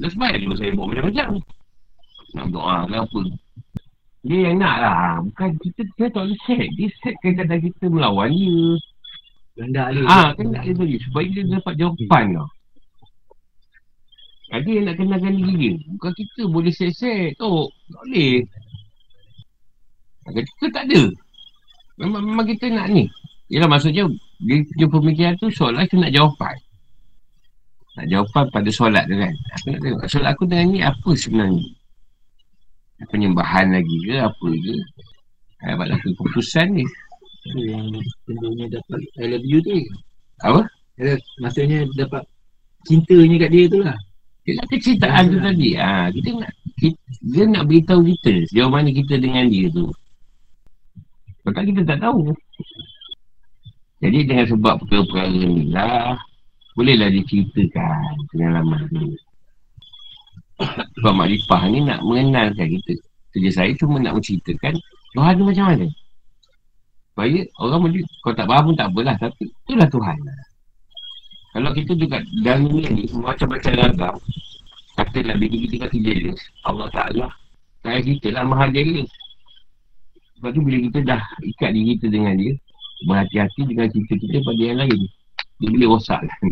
[0.01, 1.29] Dah semayang juga saya buat macam-macam.
[2.31, 3.21] Nak doa ke apa.
[4.21, 5.05] Dia yang nak lah.
[5.25, 6.67] Bukan kita, kita tak boleh set.
[6.77, 8.61] Dia set kadang-kadang kita melawan dia.
[9.61, 9.85] Dia.
[10.09, 10.97] Ah, kan nak dia bagi.
[11.05, 12.49] Supaya dia dapat jawapan tau.
[14.51, 15.75] Ah, Dia yang nak kenalkan diri dia.
[15.95, 17.37] Bukan kita boleh set-set.
[17.37, 18.35] Tok, tak boleh.
[20.27, 21.03] Ah, Kita tak ada.
[22.01, 23.05] Memang, memang kita nak ni.
[23.53, 24.09] Yelah maksudnya,
[24.41, 26.57] dia punya pemikiran tu soalan kita nak jawapan.
[28.01, 29.35] Nak jawapan pada solat tu kan.
[29.59, 31.67] Aku nak tengok solat aku dengan ni apa sebenarnya.
[33.09, 34.75] Penyembahan lagi ke apa ke.
[35.61, 36.85] Ah, Buat lagi keputusan ni.
[37.41, 37.89] Tu yang
[38.25, 39.77] tentunya dapat I love you tu.
[40.45, 40.65] Apa?
[41.01, 42.25] Ya, maksudnya dapat
[42.89, 43.99] cintanya kat dia tu lah.
[44.45, 45.77] Dia kecintaan tu tadi.
[45.77, 46.99] Ha, kita nak, kita,
[47.29, 49.89] dia nak beritahu kita sejauh mana kita dengan dia tu.
[51.45, 52.33] Sebab kita tak tahu.
[54.01, 56.17] Jadi dengan sebab perkara-perkara ni lah,
[56.73, 59.13] bolehlah diceritakan pengalaman dia.
[60.97, 62.97] Sebab makrifah ni nak mengenalkan kita.
[63.37, 64.75] Kerja saya cuma nak menceritakan
[65.13, 65.87] Tuhan tu macam mana.
[67.13, 69.17] Supaya orang boleh, kalau tak faham pun tak apalah.
[69.21, 70.19] Tapi itulah Tuhan.
[71.51, 72.17] Kalau kita juga
[72.47, 74.15] dalam dunia ni, macam-macam agam,
[74.95, 77.27] katalah bini kita kata jealous, Allah Ta'ala,
[77.83, 79.11] kaya kita lah maha jealous.
[80.39, 82.55] Sebab tu bila kita dah ikat diri kita dengan dia,
[83.07, 85.01] berhati-hati dengan cerita kita pada yang lain.
[85.61, 86.39] Dia boleh rosak lah.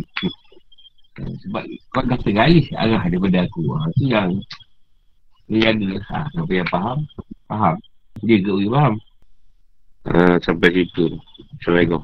[1.18, 3.66] Sebab kau dah tergalis arah daripada aku.
[3.74, 4.38] Ha, tu yang
[5.48, 5.90] dia ada.
[5.98, 6.98] Ha, siapa yang faham,
[7.50, 7.76] faham.
[8.22, 8.94] Dia ke boleh faham.
[10.08, 11.18] Ha, sampai situ.
[11.58, 12.02] Assalamualaikum.